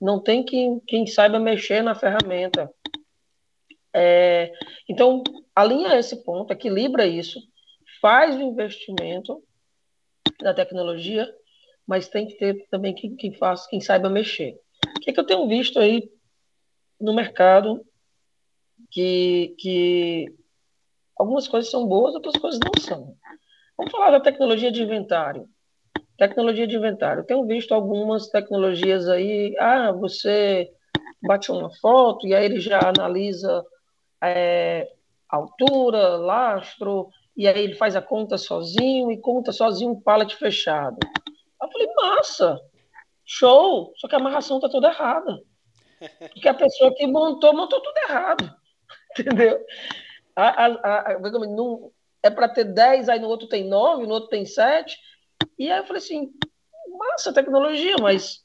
[0.00, 2.72] Não tem quem, quem saiba mexer na ferramenta.
[3.92, 4.52] É,
[4.88, 5.24] então,
[5.54, 7.40] alinha esse ponto, equilibra isso,
[8.00, 9.42] faz o investimento
[10.40, 11.28] na tecnologia,
[11.88, 14.60] mas tem que ter também quem, quem, faz, quem saiba mexer.
[14.98, 16.10] O que, é que eu tenho visto aí
[17.00, 17.82] no mercado
[18.90, 20.26] que, que
[21.16, 23.16] algumas coisas são boas, outras coisas não são.
[23.78, 25.48] Vamos falar da tecnologia de inventário.
[26.18, 27.24] Tecnologia de inventário.
[27.24, 29.56] tenho visto algumas tecnologias aí.
[29.58, 30.70] Ah, você
[31.22, 33.64] bate uma foto e aí ele já analisa
[34.22, 34.92] é,
[35.28, 40.98] altura, lastro, e aí ele faz a conta sozinho e conta sozinho um pallet fechado.
[41.60, 42.60] Eu falei, massa,
[43.24, 45.42] show, só que a amarração está toda errada.
[46.32, 48.54] Porque a pessoa que montou, montou tudo errado.
[49.18, 49.64] Entendeu?
[50.36, 51.92] A, a, a, não,
[52.22, 54.96] é para ter 10, aí no outro tem 9, no outro tem 7.
[55.58, 56.32] E aí eu falei assim,
[56.96, 58.44] massa tecnologia, mas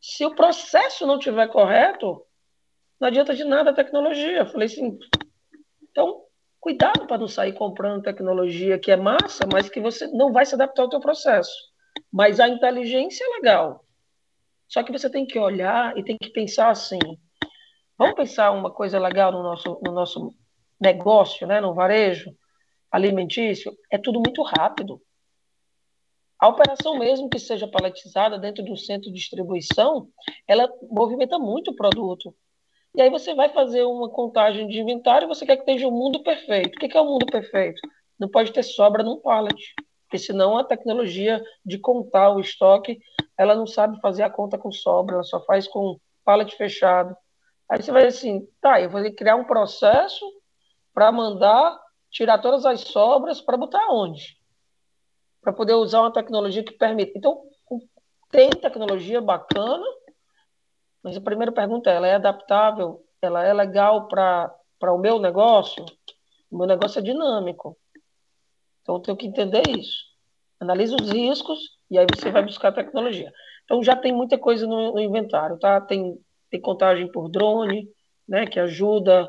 [0.00, 2.24] se o processo não estiver correto,
[3.00, 4.38] não adianta de nada a tecnologia.
[4.38, 4.98] Eu falei assim,
[5.82, 6.24] então,
[6.60, 10.54] cuidado para não sair comprando tecnologia que é massa, mas que você não vai se
[10.54, 11.71] adaptar ao teu processo.
[12.12, 13.84] Mas a inteligência é legal.
[14.68, 16.98] Só que você tem que olhar e tem que pensar assim,
[17.96, 20.34] vamos pensar uma coisa legal no nosso, no nosso
[20.80, 22.34] negócio, né, no varejo?
[22.92, 25.00] alimentício, é tudo muito rápido.
[26.38, 30.08] A operação mesmo que seja paletizada dentro de um centro de distribuição,
[30.46, 32.34] ela movimenta muito o produto.
[32.94, 35.98] E aí você vai fazer uma contagem de inventário, você quer que esteja o um
[35.98, 36.76] mundo perfeito.
[36.76, 37.80] O que é o mundo perfeito?
[38.18, 39.74] Não pode ter sobra num pallet,
[40.12, 43.00] porque senão a tecnologia de contar o estoque,
[43.38, 47.16] ela não sabe fazer a conta com sobra, ela só faz com pallet fechado.
[47.66, 50.22] Aí você vai assim, tá, eu vou criar um processo
[50.92, 54.36] para mandar tirar todas as sobras para botar onde?
[55.40, 57.12] Para poder usar uma tecnologia que permita.
[57.16, 57.44] Então,
[58.30, 59.86] tem tecnologia bacana,
[61.02, 63.02] mas a primeira pergunta é: ela é adaptável?
[63.22, 64.52] Ela é legal para
[64.92, 65.86] o meu negócio?
[66.50, 67.78] O meu negócio é dinâmico.
[68.82, 70.04] Então, eu tenho que entender isso.
[70.60, 71.58] Analisa os riscos
[71.90, 73.32] e aí você vai buscar a tecnologia.
[73.64, 75.80] Então, já tem muita coisa no, no inventário, tá?
[75.80, 76.18] Tem,
[76.50, 77.88] tem contagem por drone,
[78.28, 79.28] né, que ajuda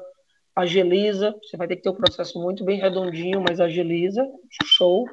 [0.55, 4.23] agiliza, você vai ter que ter um processo muito bem redondinho, mas agiliza,
[4.63, 5.05] show,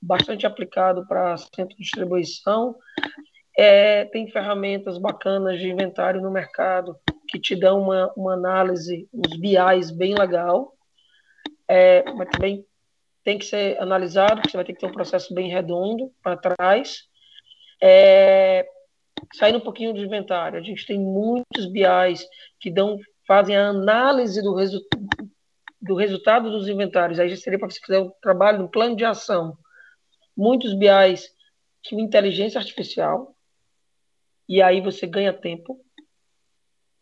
[0.00, 2.76] bastante aplicado para centro de distribuição.
[3.56, 6.96] É, tem ferramentas bacanas de inventário no mercado
[7.28, 10.74] que te dão uma, uma análise, uns BIs bem legal,
[11.66, 12.64] é, mas também
[13.24, 17.04] tem que ser analisado, você vai ter que ter um processo bem redondo para trás.
[17.82, 18.68] É,
[19.34, 22.26] saindo um pouquinho de inventário, a gente tem muitos BIs
[22.60, 24.80] que dão fazem a análise do, resu
[25.80, 27.18] do resultado dos inventários.
[27.18, 29.56] Aí já seria para você fazer um trabalho, um plano de ação.
[30.36, 31.32] Muitos BIs
[31.82, 33.34] que inteligência artificial,
[34.48, 35.83] e aí você ganha tempo.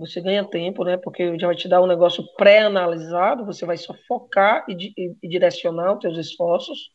[0.03, 0.96] Você ganha tempo, né?
[0.96, 5.28] Porque já vai te dar um negócio pré-analisado, você vai só focar e, e, e
[5.28, 6.90] direcionar os seus esforços.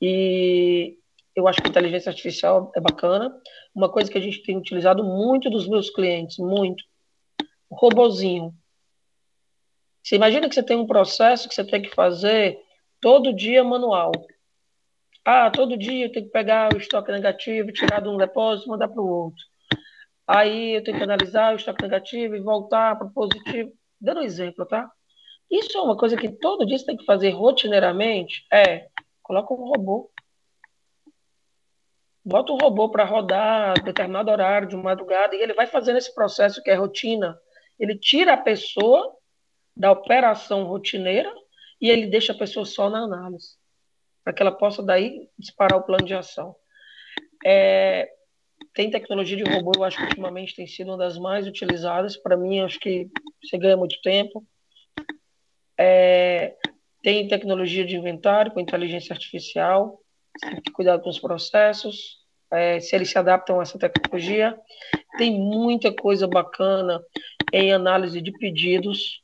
[0.00, 0.96] E
[1.34, 3.32] eu acho que inteligência artificial é bacana.
[3.72, 6.82] Uma coisa que a gente tem utilizado muito dos meus clientes, muito,
[7.70, 8.52] o robozinho.
[10.02, 12.58] Você imagina que você tem um processo que você tem que fazer
[13.00, 14.10] todo dia manual.
[15.24, 18.88] Ah, todo dia tenho que pegar o estoque negativo, tirar de um depósito e mandar
[18.88, 19.44] para o outro.
[20.28, 23.72] Aí eu tenho que analisar o estoque negativo e voltar para o positivo.
[23.98, 24.90] Dando um exemplo, tá?
[25.50, 28.46] Isso é uma coisa que todo dia você tem que fazer rotineiramente.
[28.52, 28.88] É,
[29.22, 30.10] coloca um robô.
[32.22, 36.62] Bota um robô para rodar determinado horário de madrugada e ele vai fazendo esse processo
[36.62, 37.40] que é rotina.
[37.80, 39.16] Ele tira a pessoa
[39.74, 41.32] da operação rotineira
[41.80, 43.56] e ele deixa a pessoa só na análise,
[44.22, 46.54] para que ela possa daí disparar o plano de ação.
[47.46, 48.12] É,
[48.74, 52.16] tem tecnologia de robô, eu acho que ultimamente tem sido uma das mais utilizadas.
[52.16, 53.08] Para mim, acho que
[53.42, 54.46] você ganha muito tempo.
[55.76, 56.56] É,
[57.02, 60.00] tem tecnologia de inventário com inteligência artificial,
[60.40, 62.18] tem que cuidar com os processos,
[62.50, 64.58] é, se eles se adaptam a essa tecnologia.
[65.16, 67.02] Tem muita coisa bacana
[67.52, 69.22] em análise de pedidos,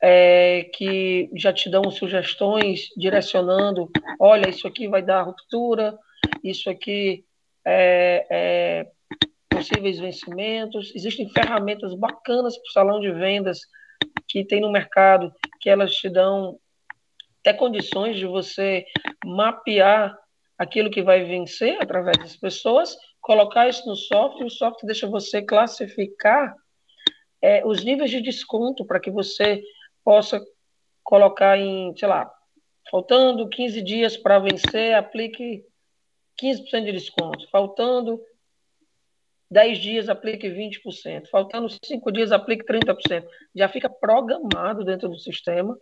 [0.00, 5.98] é, que já te dão sugestões direcionando, olha, isso aqui vai dar ruptura,
[6.42, 7.24] isso aqui
[7.70, 8.86] é, é
[9.48, 10.92] possíveis vencimentos.
[10.94, 13.60] Existem ferramentas bacanas para o salão de vendas
[14.26, 16.58] que tem no mercado, que elas te dão
[17.40, 18.84] até condições de você
[19.24, 20.16] mapear
[20.58, 25.40] aquilo que vai vencer através das pessoas, colocar isso no software, o software deixa você
[25.40, 26.54] classificar
[27.40, 29.62] é, os níveis de desconto para que você
[30.04, 30.40] possa
[31.02, 32.30] colocar em, sei lá,
[32.90, 35.64] faltando 15 dias para vencer, aplique
[36.40, 37.48] 15% de desconto.
[37.50, 38.20] Faltando
[39.50, 41.28] 10 dias, aplique 20%.
[41.28, 43.26] Faltando 5 dias, aplique 30%.
[43.54, 45.76] Já fica programado dentro do sistema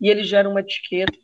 [0.00, 1.18] e ele gera uma etiqueta.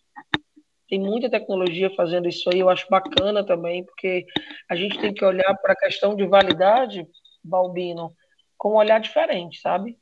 [0.88, 4.26] Tem muita tecnologia fazendo isso aí, eu acho bacana também, porque
[4.68, 7.06] a gente tem que olhar para a questão de validade,
[7.44, 8.12] Balbino,
[8.58, 9.96] com um olhar diferente, sabe?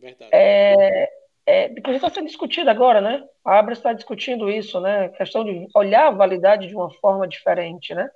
[0.00, 0.30] Verdade.
[0.34, 1.08] É,
[1.46, 3.24] é, está sendo discutido agora, né?
[3.44, 5.06] A Abra está discutindo isso, né?
[5.06, 8.10] A questão de olhar a validade de uma forma diferente, né?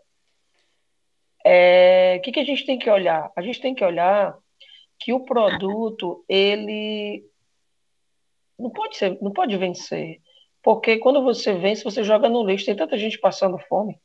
[1.48, 3.30] É, que, que a gente tem que olhar?
[3.36, 4.36] A gente tem que olhar
[4.98, 7.24] que o produto ele
[8.58, 10.20] não pode ser, não pode vencer,
[10.60, 12.66] porque quando você vence você joga no lixo.
[12.66, 13.96] Tem tanta gente passando fome,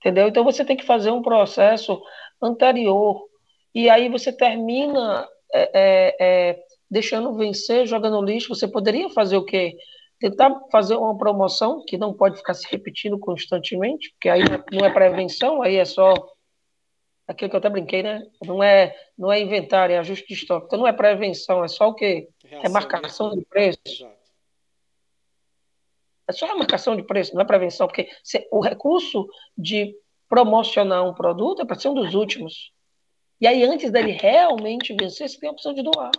[0.00, 0.26] entendeu?
[0.26, 2.02] Então você tem que fazer um processo
[2.42, 3.28] anterior
[3.72, 8.48] e aí você termina é, é, é deixando vencer, joga no lixo.
[8.48, 9.76] Você poderia fazer o quê?
[10.20, 14.92] Tentar fazer uma promoção que não pode ficar se repetindo constantemente, porque aí não é
[14.92, 16.12] prevenção, aí é só
[17.26, 18.22] aquilo que eu até brinquei, né?
[18.44, 20.66] Não é, não é inventário, é ajuste de estoque.
[20.66, 22.28] Então não é prevenção, é só o quê?
[22.44, 23.78] É marcação de preço.
[26.28, 28.08] É só a marcação de preço, não é prevenção, porque
[28.52, 29.96] o recurso de
[30.28, 32.72] promocionar um produto é para ser um dos últimos.
[33.40, 36.12] E aí, antes dele realmente vencer, você tem a opção de doar.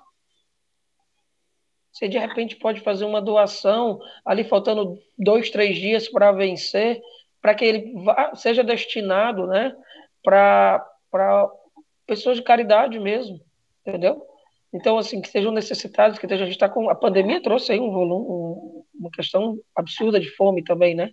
[2.02, 7.00] Você de repente pode fazer uma doação ali faltando dois, três dias para vencer,
[7.40, 9.76] para que ele vá, seja destinado, né,
[10.24, 10.84] para
[12.08, 13.40] pessoas de caridade mesmo,
[13.86, 14.20] entendeu?
[14.74, 17.92] Então, assim, que sejam necessitados, que a gente está com a pandemia trouxe aí um
[17.92, 21.12] volume, um, uma questão absurda de fome também, né?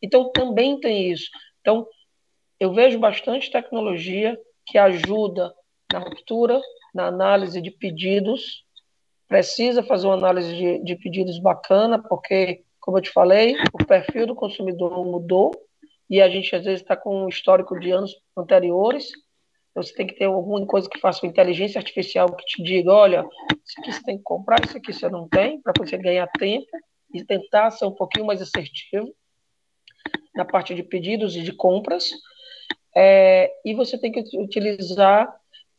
[0.00, 1.28] Então, também tem isso.
[1.60, 1.86] Então,
[2.58, 5.52] eu vejo bastante tecnologia que ajuda
[5.92, 6.58] na ruptura,
[6.94, 8.64] na análise de pedidos,
[9.30, 14.26] precisa fazer uma análise de, de pedidos bacana, porque, como eu te falei, o perfil
[14.26, 15.52] do consumidor mudou
[16.10, 19.06] e a gente às vezes está com um histórico de anos anteriores.
[19.70, 22.92] Então, você tem que ter alguma coisa que faça uma inteligência artificial que te diga,
[22.92, 23.24] olha,
[23.64, 26.66] isso aqui você tem que comprar, isso aqui você não tem, para você ganhar tempo
[27.14, 29.14] e tentar ser um pouquinho mais assertivo
[30.34, 32.10] na parte de pedidos e de compras.
[32.96, 35.32] É, e você tem que utilizar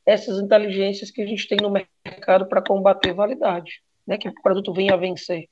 [0.06, 4.74] essas inteligências que a gente tem no mercado para combater validade, né, que o produto
[4.74, 5.47] venha a vencer.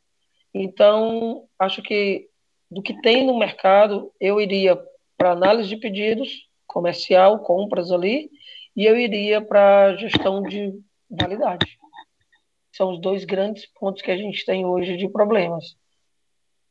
[0.54, 2.28] Então, acho que
[2.70, 4.80] do que tem no mercado, eu iria
[5.18, 8.30] para análise de pedidos, comercial, compras ali,
[8.76, 10.74] e eu iria para gestão de
[11.10, 11.78] validade.
[12.72, 15.76] São os dois grandes pontos que a gente tem hoje de problemas.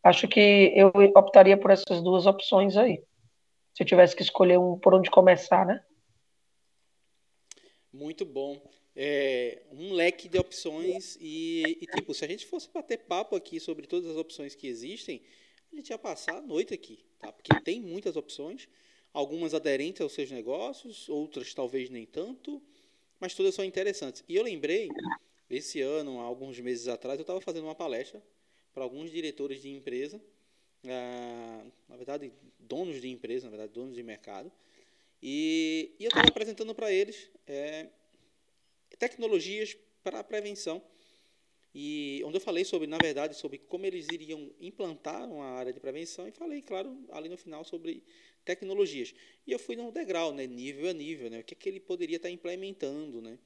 [0.03, 3.03] Acho que eu optaria por essas duas opções aí.
[3.75, 5.81] Se eu tivesse que escolher um por onde começar, né?
[7.99, 8.63] Muito bom.
[8.95, 13.59] É, um leque de opções e, e, tipo, se a gente fosse bater papo aqui
[13.59, 15.21] sobre todas as opções que existem,
[15.73, 17.33] a gente ia passar a noite aqui, tá?
[17.33, 18.69] Porque tem muitas opções,
[19.13, 22.63] algumas aderentes aos seus negócios, outras talvez nem tanto,
[23.19, 24.23] mas todas são interessantes.
[24.29, 24.89] E eu lembrei,
[25.51, 28.23] esse ano, há alguns meses atrás, eu estava fazendo uma palestra
[28.73, 30.21] para alguns diretores de empresa
[30.85, 34.51] uh, na verdade, donos de empresa, na verdade, donos de mercado,
[35.23, 37.91] e, e eu estava apresentando para eles é,
[38.99, 40.83] tecnologias para a prevenção
[41.75, 45.79] e onde eu falei sobre, na verdade, sobre como eles iriam implantar uma área de
[45.79, 48.03] prevenção e falei, claro, ali no final sobre
[48.45, 49.15] tecnologias.
[49.47, 51.81] E eu fui no degrau, né, nível a nível, né, o que, é que ele
[51.81, 53.39] poderia estar implementando, né.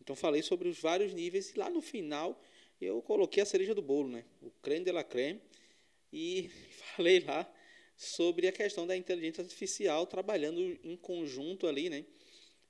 [0.00, 2.42] Então falei sobre os vários níveis e lá no final
[2.80, 5.40] eu coloquei a cereja do bolo, né, o creme de la creme
[6.12, 6.50] e
[6.96, 7.50] falei lá
[7.96, 12.04] sobre a questão da inteligência artificial trabalhando em conjunto ali, né,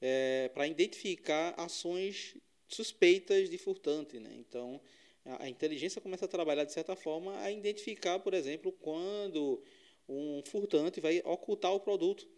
[0.00, 2.36] é, para identificar ações
[2.68, 4.18] suspeitas de furtante.
[4.18, 4.30] Né?
[4.36, 4.80] Então,
[5.24, 9.62] a, a inteligência começa a trabalhar, de certa forma, a identificar, por exemplo, quando
[10.08, 12.28] um furtante vai ocultar o produto.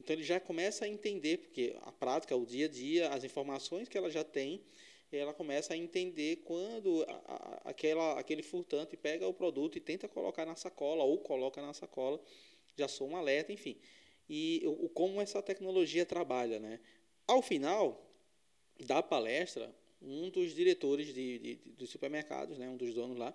[0.00, 3.88] Então, ele já começa a entender, porque a prática, o dia a dia, as informações
[3.88, 4.62] que ela já tem,
[5.10, 10.06] ela começa a entender quando a, a, aquela, aquele furtante pega o produto e tenta
[10.06, 12.20] colocar na sacola ou coloca na sacola,
[12.76, 13.76] já sou um alerta, enfim.
[14.28, 16.78] E o, como essa tecnologia trabalha, né?
[17.28, 18.10] Ao final
[18.80, 19.70] da palestra,
[20.00, 23.34] um dos diretores de, de, de dos supermercados, né, um dos donos lá,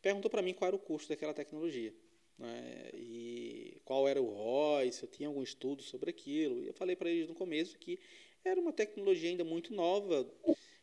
[0.00, 1.92] perguntou para mim qual era o custo daquela tecnologia.
[2.38, 6.62] Né, e qual era o ROI, se eu tinha algum estudo sobre aquilo.
[6.62, 7.98] E eu falei para eles no começo que
[8.44, 10.24] era uma tecnologia ainda muito nova.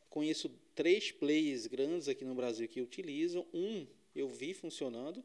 [0.09, 3.47] Conheço três players grandes aqui no Brasil que utilizam.
[3.53, 5.23] Um eu vi funcionando,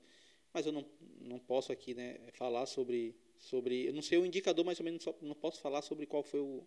[0.54, 0.86] mas eu não,
[1.20, 3.86] não posso aqui né, falar sobre, sobre.
[3.86, 6.64] Eu não sei o indicador, mais ou menos, não posso falar sobre qual foi o,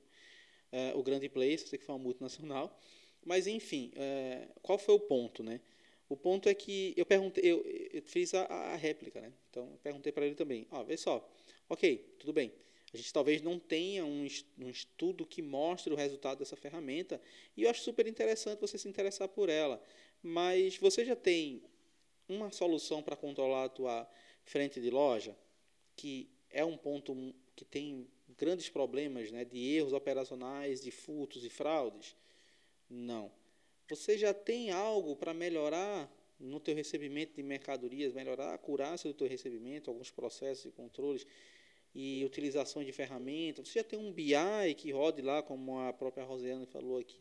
[0.75, 2.77] é, o grande player, sei que foi uma multinacional.
[3.23, 5.61] Mas, enfim, é, qual foi o ponto, né?
[6.09, 9.31] O ponto é que eu perguntei, eu, eu fiz a, a, réplica, né?
[9.49, 11.27] Então, eu perguntei para ele também, ó, vê só,
[11.69, 12.51] ok, tudo bem,
[12.93, 14.27] a gente talvez não tenha um,
[14.59, 17.19] um estudo que mostre o resultado dessa ferramenta,
[17.57, 19.81] e eu acho super interessante você se interessar por ela,
[20.21, 21.63] mas você já tem
[22.29, 24.07] uma solução para controlar a tua
[24.43, 25.35] frente de loja,
[25.95, 28.07] que é um ponto que tem
[28.37, 32.15] grandes problemas né, de erros operacionais, de furtos e fraudes?
[32.89, 33.31] Não.
[33.89, 39.13] Você já tem algo para melhorar no teu recebimento de mercadorias, melhorar a acurácia do
[39.13, 41.25] teu recebimento, alguns processos e controles
[41.93, 43.69] e utilização de ferramentas.
[43.69, 47.17] Você já tem um BI que rode lá, como a própria Rosiane falou aqui.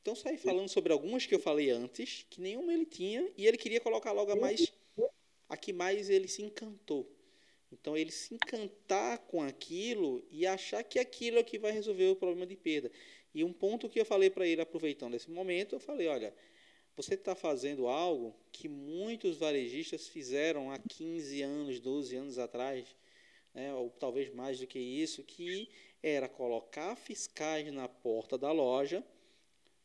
[0.00, 3.58] Então, saí falando sobre algumas que eu falei antes, que nenhuma ele tinha, e ele
[3.58, 4.72] queria colocar logo a mais
[5.50, 7.10] a que mais ele se encantou.
[7.72, 12.08] Então, ele se encantar com aquilo e achar que aquilo é o que vai resolver
[12.08, 12.90] o problema de perda.
[13.34, 16.34] E um ponto que eu falei para ele, aproveitando esse momento, eu falei: olha,
[16.96, 22.86] você está fazendo algo que muitos varejistas fizeram há 15 anos, 12 anos atrás,
[23.54, 25.68] né, ou talvez mais do que isso, que
[26.02, 29.04] era colocar fiscais na porta da loja,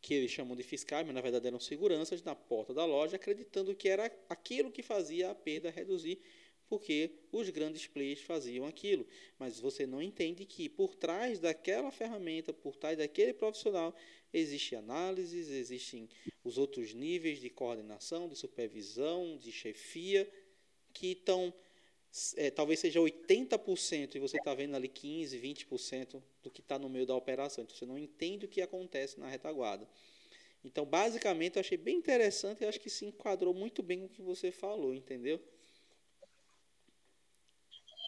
[0.02, 3.76] que eles chamam de fiscais, mas na verdade eram seguranças na porta da loja, acreditando
[3.76, 6.22] que era aquilo que fazia a perda reduzir
[6.68, 9.06] porque os grandes players faziam aquilo.
[9.38, 13.96] Mas você não entende que por trás daquela ferramenta, por trás daquele profissional,
[14.34, 16.10] existe análises, existem
[16.44, 20.30] os outros níveis de coordenação, de supervisão, de chefia,
[20.94, 21.54] que estão,
[22.38, 26.90] é, talvez seja 80% e você está vendo ali 15%, 20% do que está no
[26.90, 27.64] meio da operação.
[27.64, 29.88] Então você não entende o que acontece na retaguarda.
[30.64, 34.10] Então, basicamente, eu achei bem interessante e acho que se enquadrou muito bem com o
[34.10, 35.40] que você falou, entendeu?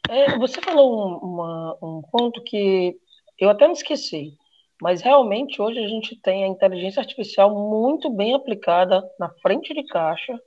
[0.10, 2.98] É, você falou um, uma, um ponto que
[3.40, 4.38] eu até me esqueci,
[4.82, 9.84] mas realmente hoje a gente tem a inteligência artificial muito bem aplicada na frente de
[9.84, 10.40] caixa,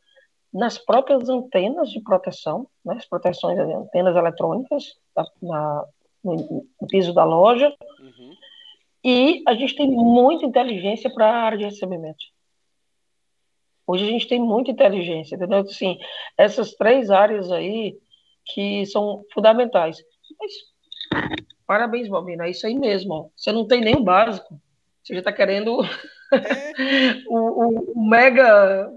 [0.53, 5.85] nas próprias antenas de proteção, né, as proteções, as antenas eletrônicas na, na
[6.23, 8.33] no, no, piso da loja, uhum.
[9.03, 12.25] e a gente tem muita inteligência para a área de recebimento.
[13.87, 15.61] Hoje a gente tem muita inteligência, entendeu?
[15.61, 15.99] Assim,
[16.37, 17.99] essas três áreas aí,
[18.47, 19.99] que são fundamentais.
[20.39, 20.53] Mas,
[21.67, 23.15] parabéns, Balbina, é isso aí mesmo.
[23.15, 23.29] Ó.
[23.37, 24.61] Você não tem nem o básico.
[25.03, 25.83] Você já está querendo
[26.33, 27.15] é.
[27.27, 28.91] o, o, o, mega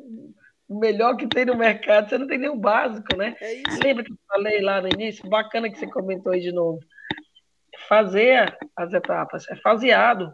[0.67, 3.35] o melhor que tem no mercado, você não tem nem o básico, né?
[3.39, 5.29] É Lembra que eu falei lá no início?
[5.29, 6.79] Bacana que você comentou aí de novo.
[7.87, 10.33] Fazer as etapas, é faseado,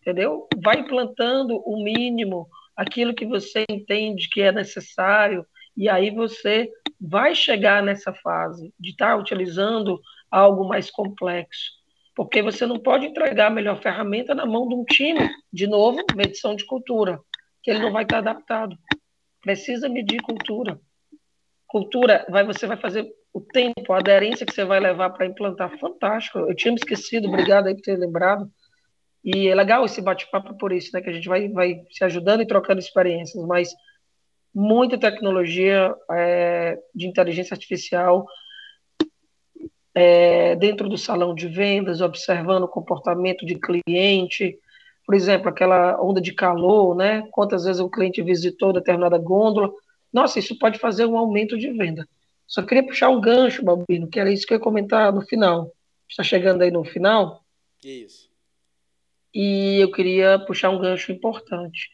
[0.00, 0.48] entendeu?
[0.62, 5.46] Vai implantando o mínimo, aquilo que você entende que é necessário,
[5.78, 6.68] e aí você
[7.00, 11.70] vai chegar nessa fase de estar utilizando algo mais complexo,
[12.16, 16.04] porque você não pode entregar a melhor ferramenta na mão de um time, de novo,
[16.16, 17.20] medição de cultura,
[17.62, 18.76] que ele não vai estar adaptado.
[19.40, 20.80] Precisa medir cultura.
[21.68, 25.78] Cultura, vai, você vai fazer o tempo, a aderência que você vai levar para implantar,
[25.78, 26.40] fantástico.
[26.40, 28.50] Eu tinha me esquecido, obrigado aí por ter lembrado.
[29.22, 31.00] E é legal esse bate-papo por isso, né?
[31.00, 33.72] Que a gente vai, vai se ajudando e trocando experiências, mas
[34.58, 38.26] muita tecnologia é, de inteligência artificial
[39.94, 44.58] é, dentro do salão de vendas, observando o comportamento de cliente,
[45.06, 47.22] por exemplo, aquela onda de calor, né?
[47.30, 49.72] Quantas vezes o cliente visitou determinada gôndola.
[50.12, 52.04] Nossa, isso pode fazer um aumento de venda.
[52.44, 55.72] Só queria puxar um gancho, Balbino, que era isso que eu ia comentar no final.
[56.08, 57.44] Está chegando aí no final?
[57.84, 58.28] Isso.
[59.32, 61.90] E eu queria puxar um gancho importante.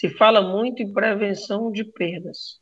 [0.00, 2.58] Se fala muito em prevenção de perdas.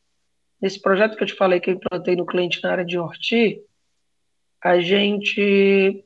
[0.60, 3.62] Nesse projeto que eu te falei que eu implantei no cliente na área de Horti,
[4.60, 6.04] a gente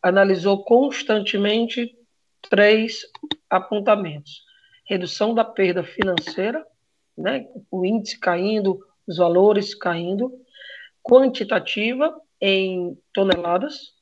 [0.00, 1.98] analisou constantemente
[2.48, 3.02] três
[3.50, 4.44] apontamentos:
[4.88, 6.64] redução da perda financeira,
[7.18, 10.32] né, o índice caindo, os valores caindo,
[11.02, 13.92] quantitativa em toneladas,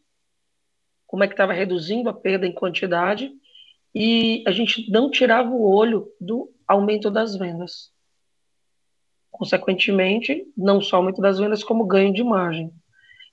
[1.07, 3.33] como é que estava reduzindo a perda em quantidade,
[3.95, 7.91] e a gente não tirava o olho do aumento das vendas.
[9.31, 12.73] Consequentemente, não só aumento das vendas, como ganho de margem.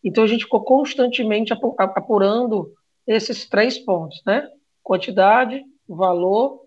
[0.04, 2.74] Então, a gente ficou constantemente apurando
[3.06, 4.50] esses três pontos, né?
[4.84, 6.62] Quantidade, valor,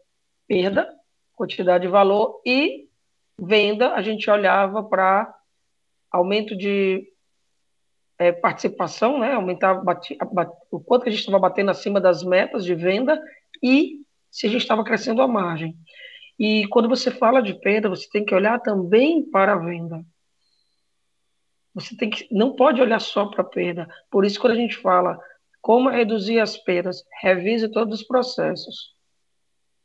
[0.47, 0.89] perda,
[1.35, 2.89] quantidade e valor, e
[3.39, 5.35] venda, a gente olhava para
[6.11, 7.07] aumento de
[8.19, 9.33] é, participação, né?
[9.33, 10.19] Aumentar bati,
[10.71, 13.21] o quanto a gente estava batendo acima das metas de venda
[13.63, 14.01] e
[14.31, 15.77] se a gente estava crescendo a margem.
[16.39, 20.05] E quando você fala de perda, você tem que olhar também para a venda.
[21.75, 23.89] Você tem que, não pode olhar só para a perda.
[24.11, 25.19] Por isso, quando a gente fala
[25.61, 28.95] como reduzir as perdas, revise todos os processos.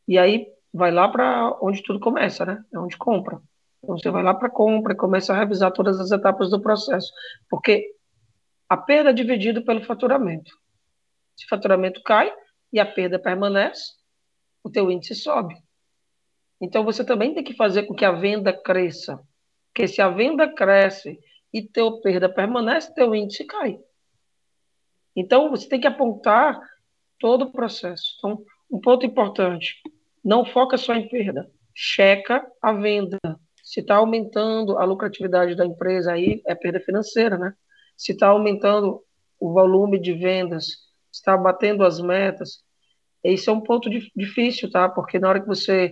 [0.07, 2.63] E aí vai lá para onde tudo começa, né?
[2.73, 3.41] É onde compra.
[3.83, 7.11] Então você vai lá para compra e começa a revisar todas as etapas do processo,
[7.49, 7.93] porque
[8.67, 10.51] a perda é dividida pelo faturamento.
[11.37, 12.33] Se o faturamento cai,
[12.75, 13.93] e a perda permanece,
[14.61, 15.55] o teu índice sobe.
[16.59, 19.17] Então você também tem que fazer com que a venda cresça.
[19.67, 21.17] Porque se a venda cresce
[21.53, 23.79] e teu perda permanece, teu índice cai.
[25.15, 26.59] Então você tem que apontar
[27.17, 28.15] todo o processo.
[28.17, 29.81] Então, um ponto importante,
[30.21, 33.17] não foca só em perda, checa a venda.
[33.63, 37.53] Se está aumentando a lucratividade da empresa, aí é perda financeira, né?
[37.95, 39.01] Se está aumentando
[39.39, 42.64] o volume de vendas, está batendo as metas,
[43.33, 44.87] esse é um ponto difícil, tá?
[44.87, 45.91] Porque na hora que você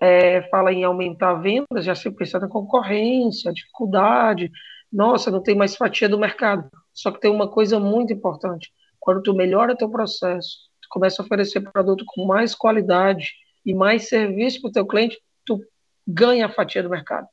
[0.00, 4.50] é, fala em aumentar vendas, já se pensa na concorrência, dificuldade.
[4.92, 6.68] Nossa, não tem mais fatia do mercado.
[6.92, 8.72] Só que tem uma coisa muito importante.
[8.98, 13.32] Quando tu melhora teu processo, tu começa a oferecer produto com mais qualidade
[13.64, 15.60] e mais serviço para o teu cliente, tu
[16.06, 17.28] ganha a fatia do mercado.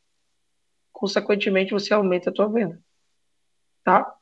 [0.92, 2.80] Consequentemente, você aumenta a tua venda.
[3.84, 4.14] Tá?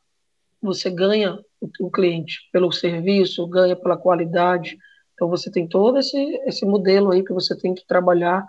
[0.61, 1.37] Você ganha
[1.79, 4.77] o cliente pelo serviço, ganha pela qualidade,
[5.21, 6.17] então você tem todo esse,
[6.47, 8.43] esse modelo aí que você tem que trabalhar.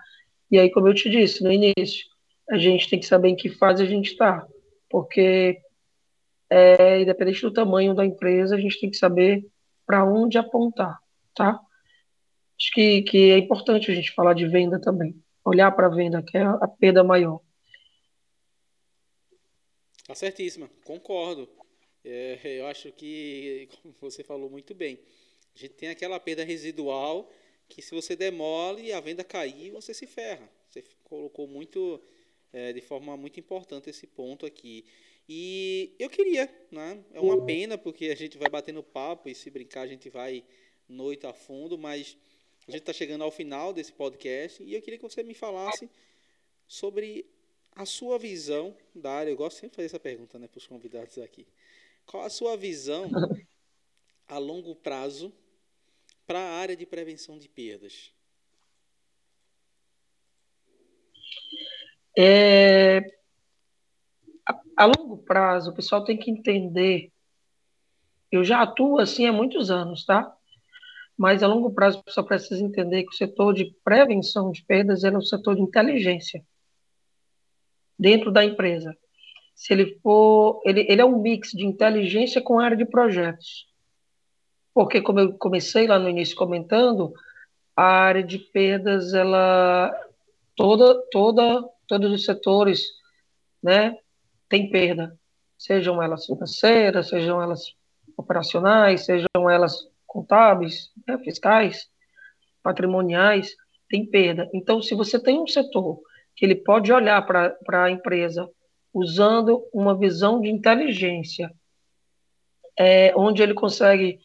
[0.50, 2.06] E aí, como eu te disse no início,
[2.48, 4.46] a gente tem que saber em que fase a gente está,
[4.88, 5.60] porque
[6.48, 9.46] é, independente do tamanho da empresa, a gente tem que saber
[9.84, 10.98] para onde apontar,
[11.34, 11.60] tá?
[12.58, 15.14] Acho que, que é importante a gente falar de venda também,
[15.44, 17.40] olhar para a venda, que é a perda maior.
[20.06, 21.46] Tá certíssima, concordo.
[22.02, 23.68] É, eu acho que,
[24.00, 24.98] você falou muito bem,
[25.54, 27.30] a gente tem aquela perda residual
[27.68, 30.48] que se você demole e a venda cair, você se ferra.
[30.68, 32.00] Você colocou muito
[32.52, 34.84] é, de forma muito importante esse ponto aqui.
[35.28, 37.02] E eu queria, né?
[37.12, 40.44] É uma pena porque a gente vai batendo papo e se brincar a gente vai
[40.88, 42.16] noite a fundo, mas
[42.68, 45.88] a gente está chegando ao final desse podcast e eu queria que você me falasse
[46.66, 47.26] sobre
[47.74, 49.30] a sua visão da área.
[49.30, 51.46] Eu gosto sempre de fazer essa pergunta né, para os convidados aqui.
[52.04, 53.08] Qual a sua visão
[54.28, 55.32] a longo prazo
[56.26, 58.12] para a área de prevenção de perdas?
[62.16, 63.00] É,
[64.46, 67.10] a, a, longo prazo, o pessoal tem que entender.
[68.30, 70.34] Eu já atuo assim há muitos anos, tá?
[71.16, 75.04] Mas a longo prazo, o pessoal precisa entender que o setor de prevenção de perdas
[75.04, 76.44] é um setor de inteligência
[77.98, 78.96] dentro da empresa.
[79.54, 83.71] Se ele for, ele, ele é um mix de inteligência com área de projetos
[84.74, 87.12] porque como eu comecei lá no início comentando,
[87.76, 89.90] a área de perdas, ela
[90.56, 92.80] toda toda todos os setores,
[93.62, 93.96] né,
[94.48, 95.18] tem perda,
[95.58, 97.74] sejam elas financeiras, sejam elas
[98.16, 101.88] operacionais, sejam elas contábeis, né, fiscais,
[102.62, 103.54] patrimoniais,
[103.88, 104.48] tem perda.
[104.54, 106.00] Então, se você tem um setor
[106.34, 108.48] que ele pode olhar para a empresa
[108.92, 111.52] usando uma visão de inteligência,
[112.78, 114.18] é, onde ele consegue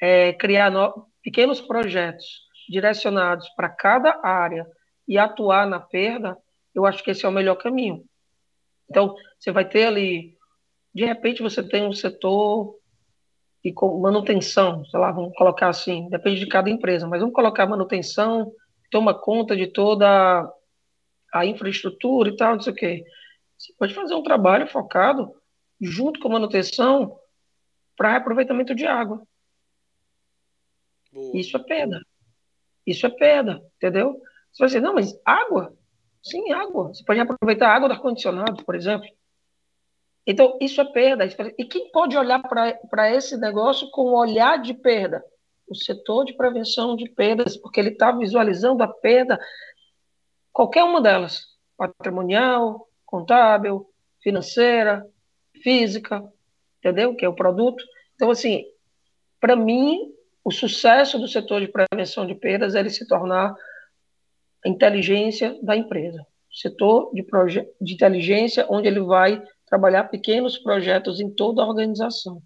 [0.00, 2.24] é, criar no, pequenos projetos
[2.68, 4.66] direcionados para cada área
[5.06, 6.36] e atuar na perda,
[6.74, 8.04] eu acho que esse é o melhor caminho.
[8.88, 10.36] Então, você vai ter ali,
[10.94, 12.76] de repente você tem um setor
[13.64, 18.52] de manutenção, sei lá, vamos colocar assim, depende de cada empresa, mas vamos colocar manutenção,
[18.90, 20.48] toma conta de toda
[21.32, 23.04] a infraestrutura e tal, não sei o quê.
[23.58, 25.32] Você pode fazer um trabalho focado
[25.80, 27.16] junto com a manutenção
[27.96, 29.22] para aproveitamento de água.
[31.16, 31.32] Boa.
[31.34, 32.00] Isso é perda.
[32.86, 34.20] Isso é perda, entendeu?
[34.52, 35.74] Você vai dizer, não, mas água?
[36.22, 36.88] Sim, água.
[36.88, 39.08] Você pode aproveitar a água do ar-condicionado, por exemplo.
[40.26, 41.24] Então, isso é perda.
[41.56, 45.24] E quem pode olhar para esse negócio com olhar de perda?
[45.66, 49.38] O setor de prevenção de perdas, porque ele está visualizando a perda,
[50.52, 53.88] qualquer uma delas, patrimonial, contábil,
[54.20, 55.04] financeira,
[55.62, 56.22] física,
[56.78, 57.14] entendeu?
[57.14, 57.84] Que é o produto.
[58.14, 58.64] Então, assim,
[59.40, 60.12] para mim,
[60.46, 63.52] o sucesso do setor de prevenção de perdas é ele se tornar
[64.64, 66.24] a inteligência da empresa.
[66.48, 67.26] Setor de,
[67.80, 72.40] de inteligência, onde ele vai trabalhar pequenos projetos em toda a organização.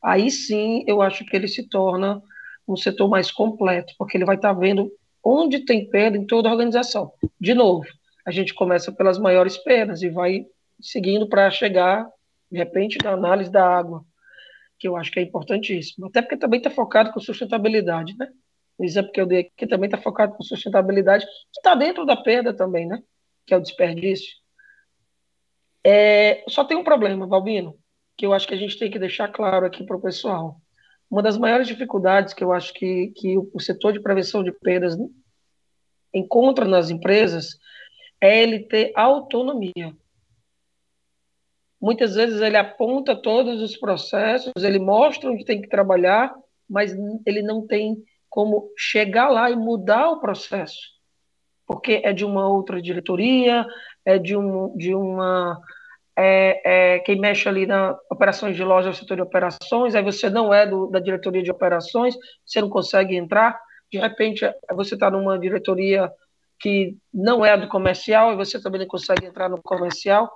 [0.00, 2.22] Aí sim, eu acho que ele se torna
[2.68, 4.88] um setor mais completo, porque ele vai estar vendo
[5.20, 7.10] onde tem perda em toda a organização.
[7.40, 7.84] De novo,
[8.24, 10.46] a gente começa pelas maiores perdas e vai
[10.80, 12.08] seguindo para chegar,
[12.48, 14.04] de repente, na análise da água,
[14.80, 16.06] que eu acho que é importantíssimo.
[16.06, 18.26] Até porque também está focado com sustentabilidade, né?
[18.80, 22.16] o exemplo que eu dei aqui também está focado com sustentabilidade, que está dentro da
[22.16, 23.02] perda também, né?
[23.46, 24.34] Que é o desperdício.
[25.84, 27.78] É, só tem um problema, Valbino,
[28.16, 30.58] que eu acho que a gente tem que deixar claro aqui para o pessoal.
[31.10, 34.96] Uma das maiores dificuldades que eu acho que, que o setor de prevenção de perdas
[36.14, 37.58] encontra nas empresas
[38.18, 39.94] é ele ter autonomia.
[41.80, 46.34] Muitas vezes ele aponta todos os processos, ele mostra onde tem que trabalhar,
[46.68, 46.94] mas
[47.26, 47.96] ele não tem
[48.28, 50.78] como chegar lá e mudar o processo,
[51.66, 53.66] porque é de uma outra diretoria,
[54.04, 55.58] é de, um, de uma.
[56.16, 60.52] É, é, quem mexe ali na operações de loja setor de operações, aí você não
[60.52, 63.58] é do, da diretoria de operações, você não consegue entrar,
[63.90, 66.10] de repente você está numa diretoria
[66.60, 70.30] que não é do comercial e você também não consegue entrar no comercial.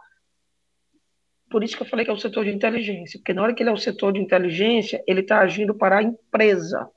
[1.55, 3.63] Por isso que eu falei que é o setor de inteligência, porque na hora que
[3.63, 6.91] ele é o setor de inteligência, ele está agindo para a empresa.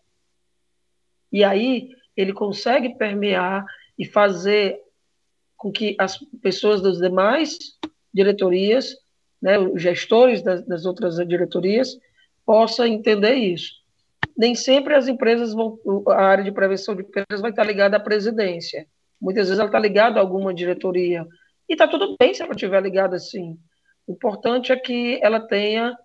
[1.32, 3.64] E aí ele consegue permear
[4.00, 4.80] e fazer
[5.56, 7.78] com que as pessoas das demais
[8.12, 8.96] diretorias,
[9.40, 11.96] né, os gestores das, das outras diretorias,
[12.44, 13.74] possam entender isso.
[14.36, 15.78] Nem sempre as empresas vão,
[16.08, 18.88] a área de prevenção de perdas vai estar ligada à presidência.
[19.22, 21.28] Muitas vezes ela está ligada a alguma diretoria.
[21.70, 23.56] E está tudo bem se ela estiver ligada assim.
[24.08, 25.96] O importante é que ela tenha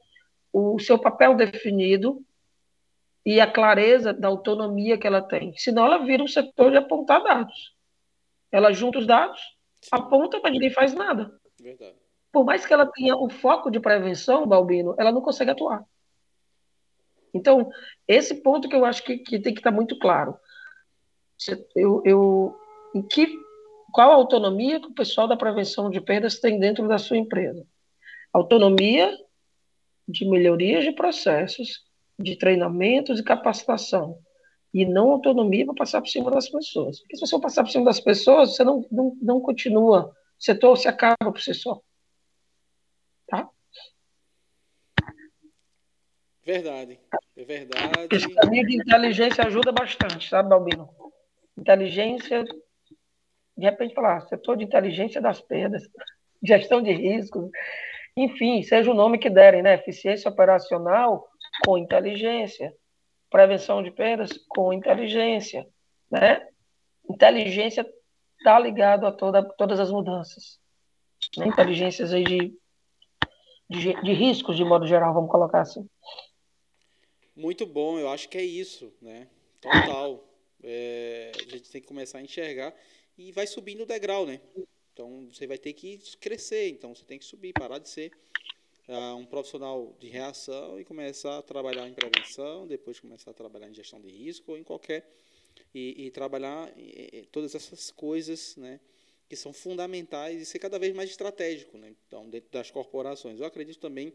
[0.52, 2.22] o seu papel definido
[3.24, 5.56] e a clareza da autonomia que ela tem.
[5.56, 7.74] Senão ela vira um setor de apontar dados.
[8.50, 9.40] Ela junta os dados,
[9.80, 9.90] Sim.
[9.92, 11.32] aponta, mas ninguém faz nada.
[11.58, 11.94] Verdade.
[12.32, 15.84] Por mais que ela tenha o foco de prevenção, Balbino, ela não consegue atuar.
[17.32, 17.70] Então,
[18.06, 20.36] esse ponto que eu acho que, que tem que estar muito claro.
[21.74, 22.60] Eu, eu,
[22.94, 23.38] em que,
[23.92, 27.66] qual a autonomia que o pessoal da prevenção de perdas tem dentro da sua empresa?
[28.32, 29.16] Autonomia
[30.08, 31.84] de melhorias de processos
[32.18, 34.18] de treinamentos e capacitação,
[34.72, 37.00] e não autonomia para passar por cima das pessoas.
[37.00, 40.76] Porque se você passar por cima das pessoas, você não, não, não continua, o setor
[40.76, 41.80] se acaba por si só.
[43.26, 43.48] Tá?
[46.44, 46.98] Verdade,
[47.36, 48.08] é verdade.
[48.10, 50.88] Esse caminho de inteligência ajuda bastante, sabe, Balbino?
[51.56, 55.82] Inteligência, de repente falar, setor de inteligência das perdas,
[56.42, 57.50] gestão de riscos,
[58.16, 59.74] enfim, seja o nome que derem, né?
[59.74, 61.28] Eficiência operacional
[61.64, 62.74] com inteligência,
[63.30, 65.66] prevenção de perdas com inteligência,
[66.10, 66.46] né?
[67.08, 67.86] Inteligência
[68.38, 70.60] está ligado a toda, todas as mudanças,
[71.36, 71.46] né?
[71.46, 72.58] inteligências aí de,
[73.68, 75.88] de, de riscos de modo geral, vamos colocar assim.
[77.34, 79.26] Muito bom, eu acho que é isso, né?
[79.60, 80.22] Total.
[80.62, 82.74] É, a gente tem que começar a enxergar
[83.16, 84.40] e vai subindo o degrau, né?
[84.92, 88.12] Então você vai ter que crescer, então você tem que subir, parar de ser
[88.88, 93.68] uh, um profissional de reação e começar a trabalhar em prevenção, depois começar a trabalhar
[93.68, 95.10] em gestão de risco ou em qualquer
[95.74, 98.80] e, e trabalhar em, todas essas coisas, né,
[99.28, 101.94] que são fundamentais e ser cada vez mais estratégico, né?
[102.06, 104.12] Então, dentro das corporações, eu acredito também,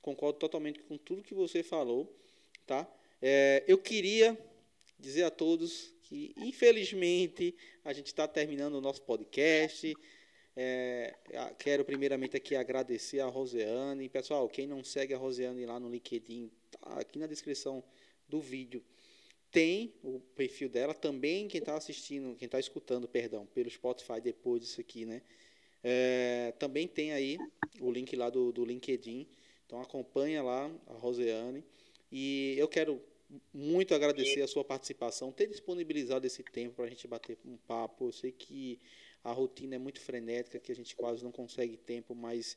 [0.00, 2.10] concordo totalmente com tudo que você falou,
[2.66, 2.90] tá?
[3.20, 4.38] É, eu queria
[4.98, 7.54] dizer a todos que, infelizmente,
[7.84, 9.94] a gente está terminando o nosso podcast.
[10.56, 11.14] É,
[11.58, 14.08] quero primeiramente aqui agradecer a Roseane.
[14.08, 17.82] Pessoal, quem não segue a Roseane lá no LinkedIn, tá aqui na descrição
[18.28, 18.82] do vídeo
[19.54, 20.92] tem o perfil dela.
[20.92, 25.22] Também quem está assistindo, quem está escutando, perdão, pelo Spotify depois disso aqui, né?
[25.80, 27.38] É, também tem aí
[27.80, 29.28] o link lá do, do LinkedIn.
[29.64, 31.62] Então acompanha lá a Roseane.
[32.10, 33.00] E eu quero
[33.52, 38.08] muito agradecer a sua participação, ter disponibilizado esse tempo para a gente bater um papo.
[38.08, 38.78] Eu sei que
[39.22, 42.56] a rotina é muito frenética, que a gente quase não consegue tempo, mas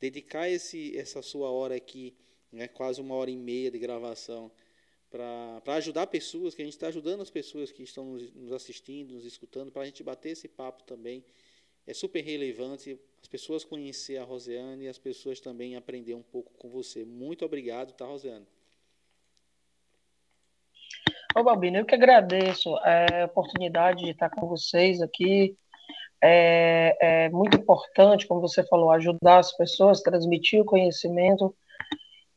[0.00, 2.14] dedicar esse, essa sua hora aqui,
[2.52, 4.50] né, quase uma hora e meia de gravação,
[5.10, 9.14] para ajudar pessoas, que a gente está ajudando as pessoas que estão nos, nos assistindo,
[9.14, 11.24] nos escutando, para a gente bater esse papo também.
[11.86, 16.52] É super relevante as pessoas conhecer a Roseane e as pessoas também aprender um pouco
[16.54, 17.04] com você.
[17.04, 18.46] Muito obrigado, tá, Roseane?
[21.36, 25.56] Ô, Balbino, eu que agradeço é, a oportunidade de estar com vocês aqui.
[26.22, 31.52] É, é, muito importante, como você falou, ajudar as pessoas, transmitir o conhecimento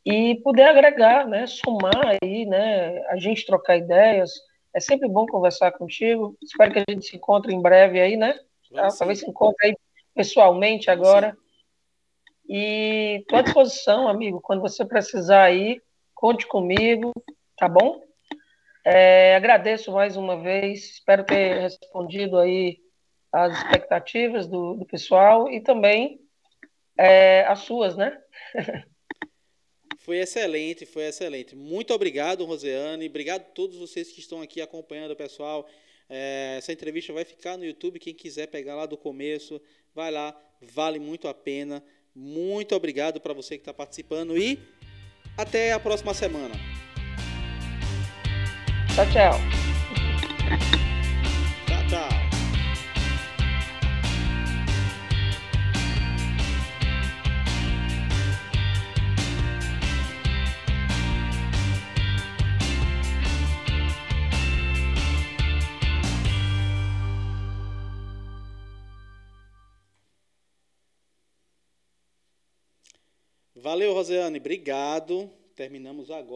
[0.03, 4.32] e poder agregar, né, somar aí, né, a gente trocar ideias.
[4.74, 6.36] É sempre bom conversar contigo.
[6.41, 8.40] Espero que a gente se encontre em breve aí, né?
[8.74, 8.88] Tá?
[8.98, 9.78] Talvez se encontre aí
[10.15, 11.38] pessoalmente agora.
[12.49, 14.41] E estou à disposição, amigo.
[14.41, 15.80] Quando você precisar aí,
[16.15, 17.11] conte comigo,
[17.57, 18.06] tá bom?
[18.89, 22.80] É, agradeço mais uma vez, espero ter respondido aí
[23.34, 26.22] as expectativas do, do pessoal e também
[26.97, 28.18] é, as suas, né?
[29.99, 31.53] Foi excelente, foi excelente.
[31.53, 33.09] Muito obrigado, Roseane.
[33.09, 35.68] Obrigado a todos vocês que estão aqui acompanhando, pessoal.
[36.09, 37.99] É, essa entrevista vai ficar no YouTube.
[37.99, 39.61] Quem quiser pegar lá do começo,
[39.93, 40.34] vai lá.
[40.61, 41.84] Vale muito a pena.
[42.15, 44.57] Muito obrigado para você que está participando e
[45.38, 46.55] até a próxima semana.
[48.98, 49.38] Tchau, tchau.
[73.56, 74.40] Valeu, Rosiane.
[74.40, 75.30] Obrigado.
[75.56, 76.28] Terminamos agora.